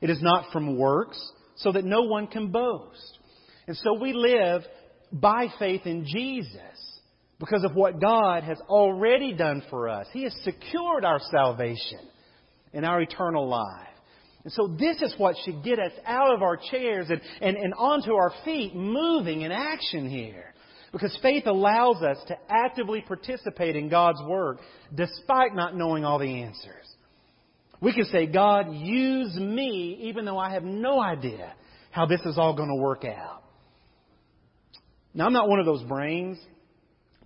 It 0.00 0.10
is 0.10 0.22
not 0.22 0.52
from 0.52 0.76
works, 0.76 1.20
so 1.56 1.72
that 1.72 1.84
no 1.84 2.02
one 2.02 2.26
can 2.26 2.52
boast. 2.52 3.18
And 3.66 3.76
so 3.76 3.94
we 3.94 4.12
live 4.12 4.62
by 5.12 5.48
faith 5.58 5.82
in 5.86 6.04
Jesus 6.04 6.60
because 7.38 7.64
of 7.64 7.74
what 7.74 8.00
God 8.00 8.44
has 8.44 8.58
already 8.68 9.34
done 9.34 9.62
for 9.68 9.88
us. 9.88 10.06
He 10.12 10.24
has 10.24 10.34
secured 10.42 11.04
our 11.04 11.20
salvation 11.30 12.00
and 12.72 12.84
our 12.84 13.00
eternal 13.00 13.48
life. 13.48 13.88
And 14.46 14.52
so 14.52 14.68
this 14.68 15.02
is 15.02 15.12
what 15.18 15.34
should 15.44 15.64
get 15.64 15.80
us 15.80 15.90
out 16.06 16.32
of 16.32 16.40
our 16.40 16.56
chairs 16.56 17.08
and, 17.10 17.20
and, 17.40 17.56
and 17.56 17.74
onto 17.74 18.12
our 18.12 18.32
feet, 18.44 18.76
moving 18.76 19.40
in 19.40 19.50
action 19.50 20.08
here. 20.08 20.54
Because 20.92 21.18
faith 21.20 21.46
allows 21.46 22.00
us 22.00 22.16
to 22.28 22.38
actively 22.48 23.00
participate 23.00 23.74
in 23.74 23.88
God's 23.88 24.22
work 24.22 24.58
despite 24.94 25.52
not 25.56 25.76
knowing 25.76 26.04
all 26.04 26.20
the 26.20 26.44
answers. 26.44 26.86
We 27.80 27.92
can 27.92 28.04
say, 28.04 28.26
God, 28.26 28.72
use 28.72 29.34
me 29.34 29.98
even 30.02 30.24
though 30.24 30.38
I 30.38 30.52
have 30.52 30.62
no 30.62 31.00
idea 31.00 31.52
how 31.90 32.06
this 32.06 32.20
is 32.20 32.38
all 32.38 32.54
going 32.54 32.68
to 32.68 32.80
work 32.80 33.04
out. 33.04 33.42
Now, 35.12 35.26
I'm 35.26 35.32
not 35.32 35.48
one 35.48 35.58
of 35.58 35.66
those 35.66 35.82
brains 35.82 36.38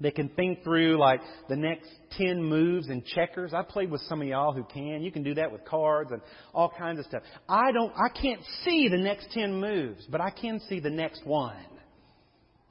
that 0.01 0.15
can 0.15 0.29
think 0.31 0.65
through 0.65 0.99
like 0.99 1.21
the 1.49 1.57
next 1.57 1.89
10 2.13 2.43
moves 2.43 2.89
in 2.89 3.03
checkers. 3.03 3.53
I 3.53 3.63
played 3.63 3.91
with 3.91 4.01
some 4.03 4.23
of 4.23 4.29
y'all 4.29 4.53
who 4.53 4.65
can. 4.65 5.03
You 5.03 5.13
can 5.13 5.23
do 5.23 5.35
that 5.35 5.53
with 5.53 5.65
cards 5.65 6.11
and 6.11 6.23
all 6.55 6.73
kinds 6.77 6.99
of 6.99 7.07
stuff. 7.07 7.23
I 7.49 7.73
don't, 7.73 7.93
I 7.93 8.09
can't 8.21 8.41
see 8.65 8.89
the 8.89 8.99
next 8.99 9.31
10 9.33 9.61
moves, 9.61 10.07
but 10.11 10.21
I 10.21 10.31
can 10.31 10.61
see 10.69 10.81
the 10.81 10.91
next 10.91 11.27
one. 11.27 11.55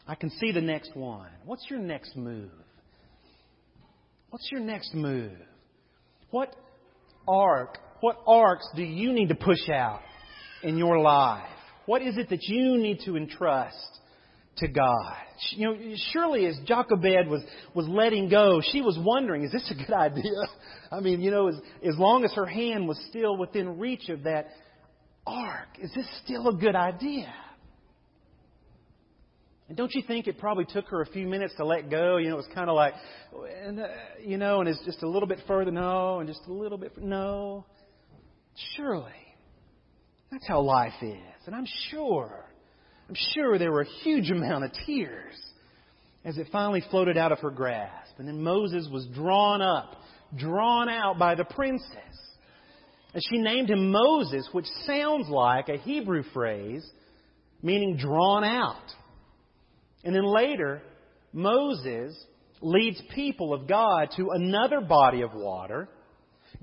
I 0.07 0.15
can 0.15 0.31
see 0.39 0.51
the 0.51 0.61
next 0.61 0.95
one. 0.95 1.29
What's 1.45 1.65
your 1.69 1.79
next 1.79 2.15
move? 2.15 2.49
What's 4.31 4.49
your 4.51 4.61
next 4.61 4.93
move? 4.93 5.37
What 6.31 6.55
ark, 7.27 7.77
what 8.01 8.17
arks 8.27 8.67
do 8.75 8.83
you 8.83 9.13
need 9.13 9.29
to 9.29 9.35
push 9.35 9.69
out 9.69 10.01
in 10.63 10.77
your 10.77 10.99
life? 10.99 11.43
What 11.85 12.01
is 12.01 12.17
it 12.17 12.29
that 12.29 12.43
you 12.43 12.77
need 12.77 13.01
to 13.05 13.17
entrust 13.17 13.99
to 14.59 14.67
God. 14.67 15.15
You 15.51 15.67
know, 15.67 15.95
surely 16.11 16.45
as 16.45 16.57
Jochebed 16.65 17.27
was, 17.27 17.41
was 17.73 17.87
letting 17.87 18.29
go, 18.29 18.61
she 18.61 18.81
was 18.81 18.97
wondering, 19.01 19.43
is 19.43 19.51
this 19.51 19.71
a 19.71 19.75
good 19.75 19.93
idea? 19.97 20.39
I 20.91 20.99
mean, 20.99 21.21
you 21.21 21.31
know, 21.31 21.47
as, 21.47 21.55
as 21.87 21.97
long 21.97 22.23
as 22.23 22.33
her 22.33 22.45
hand 22.45 22.87
was 22.87 22.99
still 23.09 23.37
within 23.37 23.79
reach 23.79 24.09
of 24.09 24.23
that 24.23 24.47
ark, 25.25 25.67
is 25.81 25.91
this 25.93 26.05
still 26.23 26.47
a 26.49 26.55
good 26.55 26.75
idea? 26.75 27.33
And 29.69 29.77
don't 29.77 29.93
you 29.93 30.01
think 30.05 30.27
it 30.27 30.39
probably 30.39 30.65
took 30.65 30.87
her 30.87 31.01
a 31.01 31.05
few 31.05 31.27
minutes 31.27 31.53
to 31.57 31.65
let 31.65 31.91
go? 31.91 32.17
You 32.17 32.29
know, 32.29 32.33
it 32.33 32.37
was 32.37 32.49
kind 32.55 32.69
of 32.69 32.75
like, 32.75 32.95
and, 33.63 33.79
uh, 33.79 33.87
you 34.19 34.37
know, 34.37 34.61
and 34.61 34.67
it's 34.67 34.83
just 34.83 35.03
a 35.03 35.07
little 35.07 35.27
bit 35.27 35.39
further, 35.47 35.69
no, 35.69 36.19
and 36.19 36.27
just 36.27 36.41
a 36.47 36.51
little 36.51 36.77
bit, 36.77 36.97
no. 36.97 37.65
Surely. 38.75 39.13
That's 40.31 40.47
how 40.47 40.61
life 40.61 40.93
is. 41.01 41.17
And 41.45 41.55
I'm 41.55 41.67
sure 41.91 42.48
I'm 43.09 43.15
sure 43.33 43.57
there 43.57 43.71
were 43.71 43.81
a 43.81 44.03
huge 44.03 44.29
amount 44.29 44.65
of 44.65 44.71
tears 44.85 45.33
as 46.23 46.37
it 46.37 46.45
finally 46.51 46.83
floated 46.91 47.17
out 47.17 47.31
of 47.31 47.39
her 47.39 47.49
grasp. 47.49 48.13
And 48.19 48.27
then 48.27 48.43
Moses 48.43 48.87
was 48.91 49.07
drawn 49.15 49.63
up, 49.63 49.95
drawn 50.37 50.87
out 50.89 51.17
by 51.17 51.33
the 51.33 51.43
princess. 51.43 51.87
And 53.15 53.23
she 53.31 53.39
named 53.39 53.71
him 53.71 53.91
Moses, 53.91 54.47
which 54.51 54.67
sounds 54.85 55.27
like 55.27 55.69
a 55.69 55.77
Hebrew 55.77 56.21
phrase 56.33 56.87
meaning 57.63 57.97
drawn 57.97 58.43
out. 58.43 58.85
And 60.03 60.15
then 60.15 60.23
later, 60.23 60.81
Moses 61.33 62.15
leads 62.61 63.01
people 63.15 63.53
of 63.53 63.67
God 63.67 64.09
to 64.17 64.29
another 64.29 64.81
body 64.81 65.23
of 65.23 65.33
water. 65.33 65.89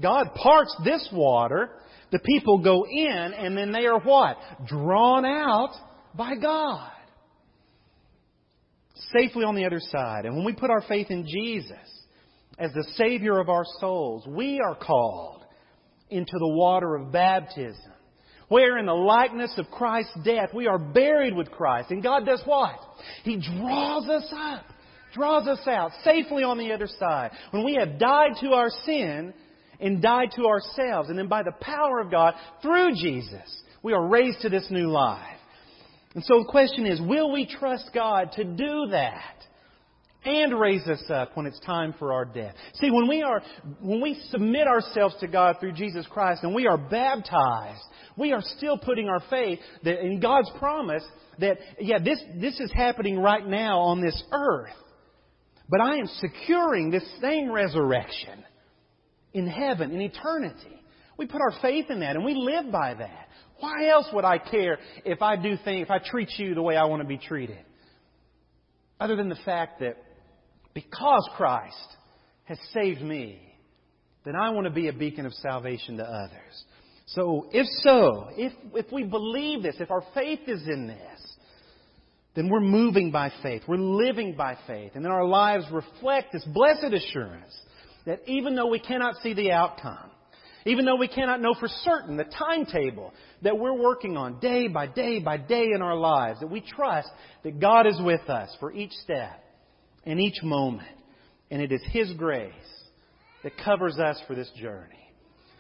God 0.01 0.33
parts 0.35 0.75
this 0.85 1.07
water. 1.13 1.71
The 2.13 2.21
people 2.21 2.63
go 2.63 2.87
in, 2.87 3.35
and 3.37 3.59
then 3.59 3.73
they 3.73 3.87
are 3.87 4.01
what? 4.01 4.39
Drawn 4.67 5.25
out 5.25 5.75
by 6.17 6.35
God. 6.37 6.91
Safely 9.17 9.45
on 9.45 9.55
the 9.55 9.67
other 9.67 9.81
side. 9.81 10.25
And 10.25 10.37
when 10.37 10.45
we 10.45 10.55
put 10.55 10.71
our 10.71 10.83
faith 10.89 11.11
in 11.11 11.27
Jesus 11.27 11.77
as 12.59 12.73
the 12.73 12.87
Savior 12.97 13.39
of 13.39 13.49
our 13.49 13.65
souls, 13.81 14.27
we 14.27 14.61
are 14.61 14.75
called 14.75 15.45
into 16.09 16.33
the 16.39 16.49
water 16.49 16.97
of 16.97 17.13
baptism. 17.13 17.93
Where 18.49 18.79
in 18.79 18.87
the 18.87 18.95
likeness 18.95 19.53
of 19.59 19.71
Christ's 19.71 20.17
death, 20.25 20.51
we 20.55 20.69
are 20.69 20.79
buried 20.79 21.35
with 21.35 21.51
Christ. 21.51 21.91
And 21.91 22.03
God 22.03 22.25
does 22.25 22.41
what? 22.45 22.77
He 23.25 23.37
draws 23.37 24.09
us 24.09 24.33
up, 24.33 24.65
draws 25.13 25.49
us 25.49 25.67
out 25.67 25.91
safely 26.05 26.45
on 26.45 26.57
the 26.57 26.73
other 26.73 26.89
side. 26.99 27.33
When 27.51 27.65
we 27.65 27.75
have 27.75 27.99
died 27.99 28.33
to 28.43 28.53
our 28.53 28.71
sin 28.85 29.35
and 29.81 30.01
died 30.01 30.31
to 30.37 30.47
ourselves, 30.47 31.09
and 31.09 31.19
then 31.19 31.29
by 31.29 31.43
the 31.43 31.55
power 31.61 32.01
of 32.01 32.11
God, 32.11 32.35
through 32.63 32.95
Jesus, 32.95 33.63
we 33.83 33.93
are 33.93 34.07
raised 34.07 34.41
to 34.43 34.49
this 34.49 34.69
new 34.71 34.91
life. 34.91 35.36
And 36.17 36.25
so 36.25 36.39
the 36.39 36.49
question 36.49 36.87
is, 36.87 36.99
will 37.01 37.31
we 37.31 37.47
trust 37.47 37.91
God 37.95 38.33
to 38.33 38.45
do 38.45 38.89
that? 38.91 39.35
and 40.25 40.59
raise 40.59 40.85
us 40.89 41.05
up 41.09 41.37
when 41.37 41.47
it's 41.47 41.61
time 41.61 41.95
for 42.01 42.13
our 42.13 42.25
death. 42.25 42.55
See, 42.81 42.91
when 42.91 43.07
we 43.07 43.23
are, 43.23 43.41
when 43.81 44.01
we 44.01 44.21
submit 44.31 44.67
ourselves 44.67 45.15
to 45.21 45.29
God 45.29 45.59
through 45.61 45.75
Jesus 45.75 46.05
Christ 46.11 46.43
and 46.43 46.53
we 46.53 46.67
are 46.67 46.77
baptized, 46.77 47.85
we 48.17 48.33
are 48.33 48.43
still 48.57 48.77
putting 48.77 49.09
our 49.09 49.23
faith 49.31 49.61
in 49.85 50.19
God's 50.19 50.51
promise 50.59 51.05
that, 51.39 51.59
yeah, 51.79 52.01
this, 52.01 52.19
this 52.41 52.59
is 52.59 52.73
happening 52.75 53.21
right 53.21 53.47
now 53.47 53.79
on 53.79 54.01
this 54.01 54.21
earth. 54.33 54.75
But 55.69 55.81
I 55.81 55.99
am 55.99 56.07
securing 56.07 56.91
this 56.91 57.09
same 57.21 57.53
resurrection 57.53 58.45
in 59.33 59.47
heaven, 59.47 59.93
in 59.93 60.01
eternity. 60.01 60.83
We 61.17 61.27
put 61.27 61.41
our 61.41 61.55
faith 61.63 61.87
in 61.89 62.01
that 62.01 62.17
and 62.17 62.25
we 62.25 62.35
live 62.35 62.73
by 62.73 62.95
that. 62.95 63.26
Why 63.61 63.89
else 63.89 64.07
would 64.13 64.25
I 64.25 64.39
care 64.39 64.79
if 65.05 65.23
I 65.23 65.37
do 65.37 65.57
things, 65.65 65.87
if 65.87 65.91
I 65.91 65.99
treat 65.99 66.31
you 66.39 66.55
the 66.55 66.63
way 66.63 66.77
I 66.77 66.85
want 66.85 67.03
to 67.03 67.09
be 67.09 67.19
treated? 67.19 67.59
Other 69.01 69.17
than 69.17 69.29
the 69.29 69.39
fact 69.45 69.81
that 69.81 69.97
because 70.75 71.29
Christ 71.37 71.97
has 72.45 72.59
saved 72.73 73.01
me, 73.01 73.41
then 74.25 74.37
I 74.37 74.51
want 74.51 74.67
to 74.67 74.73
be 74.73 74.89
a 74.89 74.93
beacon 74.93 75.27
of 75.27 75.33
salvation 75.35 75.97
to 75.99 76.05
others. 76.05 76.65
So, 77.07 77.49
if 77.53 77.67
so, 77.83 78.29
if, 78.37 78.53
if 78.75 78.93
we 78.93 79.05
believe 79.05 79.63
this, 79.63 79.77
if 79.79 79.91
our 79.91 80.03
faith 80.13 80.41
is 80.49 80.63
in 80.67 80.89
this, 80.89 81.37
then 82.35 82.51
we're 82.51 82.61
moving 82.61 83.11
by 83.11 83.33
faith. 83.43 83.63
We're 83.67 83.77
living 83.77 84.35
by 84.37 84.59
faith. 84.67 84.93
And 84.95 85.05
then 85.05 85.13
our 85.13 85.25
lives 85.25 85.65
reflect 85.73 86.33
this 86.33 86.45
blessed 86.45 86.93
assurance 86.93 87.57
that 88.05 88.21
even 88.27 88.55
though 88.55 88.67
we 88.67 88.79
cannot 88.79 89.17
see 89.23 89.35
the 89.35 89.53
outcome, 89.53 90.11
even 90.67 90.85
though 90.85 90.97
we 90.97 91.09
cannot 91.09 91.41
know 91.41 91.55
for 91.59 91.69
certain 91.69 92.17
the 92.17 92.25
timetable 92.25 93.13
that 93.43 93.57
we're 93.57 93.81
working 93.81 94.17
on 94.17 94.41
day 94.41 94.67
by 94.67 94.87
day 94.87 95.21
by 95.21 95.37
day 95.37 95.69
in 95.75 95.81
our 95.81 95.97
lives, 95.97 96.41
that 96.41 96.51
we 96.51 96.61
trust 96.61 97.09
that 97.45 97.61
God 97.61 97.87
is 97.87 98.01
with 98.01 98.29
us 98.29 98.55
for 98.59 98.73
each 98.73 98.93
step 99.05 99.43
and 100.05 100.21
each 100.21 100.43
moment. 100.43 100.89
And 101.51 101.63
it 101.63 101.71
is 101.71 101.81
His 101.93 102.13
grace 102.15 102.53
that 103.45 103.53
covers 103.65 103.97
us 103.99 104.21
for 104.27 104.35
this 104.35 104.51
journey. 104.61 105.13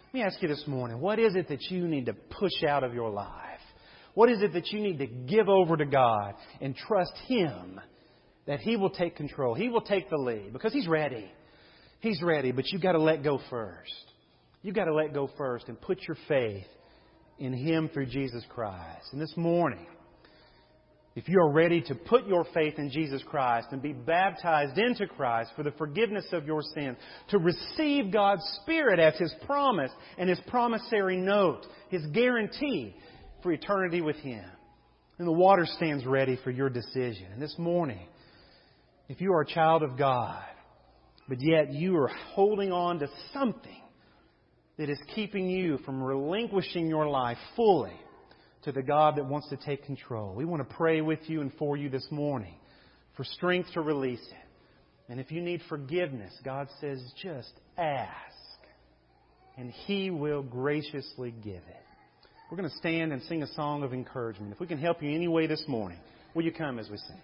Let 0.06 0.14
me 0.14 0.22
ask 0.22 0.42
you 0.42 0.48
this 0.48 0.64
morning 0.66 1.00
what 1.00 1.20
is 1.20 1.36
it 1.36 1.48
that 1.48 1.62
you 1.70 1.86
need 1.86 2.06
to 2.06 2.14
push 2.14 2.64
out 2.68 2.82
of 2.82 2.92
your 2.92 3.10
life? 3.10 3.30
What 4.14 4.30
is 4.30 4.42
it 4.42 4.54
that 4.54 4.72
you 4.72 4.80
need 4.80 4.98
to 4.98 5.06
give 5.06 5.48
over 5.48 5.76
to 5.76 5.84
God 5.84 6.34
and 6.60 6.74
trust 6.74 7.12
Him 7.28 7.80
that 8.46 8.58
He 8.58 8.76
will 8.76 8.90
take 8.90 9.14
control? 9.14 9.54
He 9.54 9.68
will 9.68 9.82
take 9.82 10.10
the 10.10 10.16
lead 10.16 10.52
because 10.52 10.72
He's 10.72 10.88
ready. 10.88 11.30
He's 12.00 12.20
ready, 12.22 12.50
but 12.50 12.64
you've 12.72 12.82
got 12.82 12.92
to 12.92 13.00
let 13.00 13.22
go 13.22 13.38
first. 13.50 13.92
You've 14.66 14.74
got 14.74 14.86
to 14.86 14.94
let 14.94 15.14
go 15.14 15.30
first 15.38 15.68
and 15.68 15.80
put 15.80 16.00
your 16.08 16.16
faith 16.26 16.66
in 17.38 17.52
Him 17.52 17.88
through 17.94 18.06
Jesus 18.06 18.42
Christ. 18.48 19.06
And 19.12 19.22
this 19.22 19.32
morning, 19.36 19.86
if 21.14 21.28
you 21.28 21.38
are 21.38 21.52
ready 21.52 21.80
to 21.82 21.94
put 21.94 22.26
your 22.26 22.44
faith 22.52 22.74
in 22.76 22.90
Jesus 22.90 23.22
Christ 23.24 23.68
and 23.70 23.80
be 23.80 23.92
baptized 23.92 24.76
into 24.76 25.06
Christ 25.06 25.52
for 25.54 25.62
the 25.62 25.70
forgiveness 25.70 26.24
of 26.32 26.46
your 26.46 26.62
sins, 26.74 26.96
to 27.28 27.38
receive 27.38 28.12
God's 28.12 28.42
Spirit 28.62 28.98
as 28.98 29.16
His 29.20 29.32
promise 29.46 29.92
and 30.18 30.28
His 30.28 30.40
promissory 30.48 31.16
note, 31.16 31.64
His 31.88 32.04
guarantee 32.06 32.96
for 33.44 33.52
eternity 33.52 34.00
with 34.00 34.16
Him, 34.16 34.50
then 35.16 35.28
the 35.28 35.32
water 35.32 35.64
stands 35.64 36.04
ready 36.04 36.40
for 36.42 36.50
your 36.50 36.70
decision. 36.70 37.28
And 37.32 37.40
this 37.40 37.54
morning, 37.56 38.08
if 39.08 39.20
you 39.20 39.32
are 39.32 39.42
a 39.42 39.46
child 39.46 39.84
of 39.84 39.96
God, 39.96 40.42
but 41.28 41.38
yet 41.40 41.72
you 41.72 41.96
are 41.98 42.10
holding 42.34 42.72
on 42.72 42.98
to 42.98 43.06
something 43.32 43.82
that 44.78 44.90
is 44.90 44.98
keeping 45.14 45.48
you 45.48 45.78
from 45.78 46.02
relinquishing 46.02 46.88
your 46.88 47.08
life 47.08 47.38
fully 47.54 47.98
to 48.62 48.72
the 48.72 48.82
God 48.82 49.16
that 49.16 49.24
wants 49.24 49.48
to 49.48 49.56
take 49.56 49.84
control. 49.86 50.34
We 50.34 50.44
want 50.44 50.68
to 50.68 50.74
pray 50.74 51.00
with 51.00 51.20
you 51.28 51.40
and 51.40 51.52
for 51.54 51.76
you 51.76 51.88
this 51.88 52.06
morning 52.10 52.54
for 53.16 53.24
strength 53.24 53.72
to 53.74 53.80
release 53.80 54.26
it. 54.26 54.46
And 55.08 55.20
if 55.20 55.30
you 55.30 55.40
need 55.40 55.62
forgiveness, 55.68 56.32
God 56.44 56.68
says 56.80 57.00
just 57.22 57.52
ask, 57.78 58.10
and 59.56 59.70
He 59.70 60.10
will 60.10 60.42
graciously 60.42 61.32
give 61.42 61.54
it. 61.54 61.86
We're 62.50 62.56
going 62.56 62.68
to 62.68 62.76
stand 62.76 63.12
and 63.12 63.22
sing 63.22 63.42
a 63.42 63.52
song 63.54 63.82
of 63.82 63.92
encouragement. 63.92 64.52
If 64.52 64.60
we 64.60 64.66
can 64.66 64.78
help 64.78 65.02
you 65.02 65.14
any 65.14 65.28
way 65.28 65.46
this 65.46 65.64
morning, 65.66 65.98
will 66.34 66.44
you 66.44 66.52
come 66.52 66.78
as 66.78 66.88
we 66.90 66.96
sing? 66.96 67.20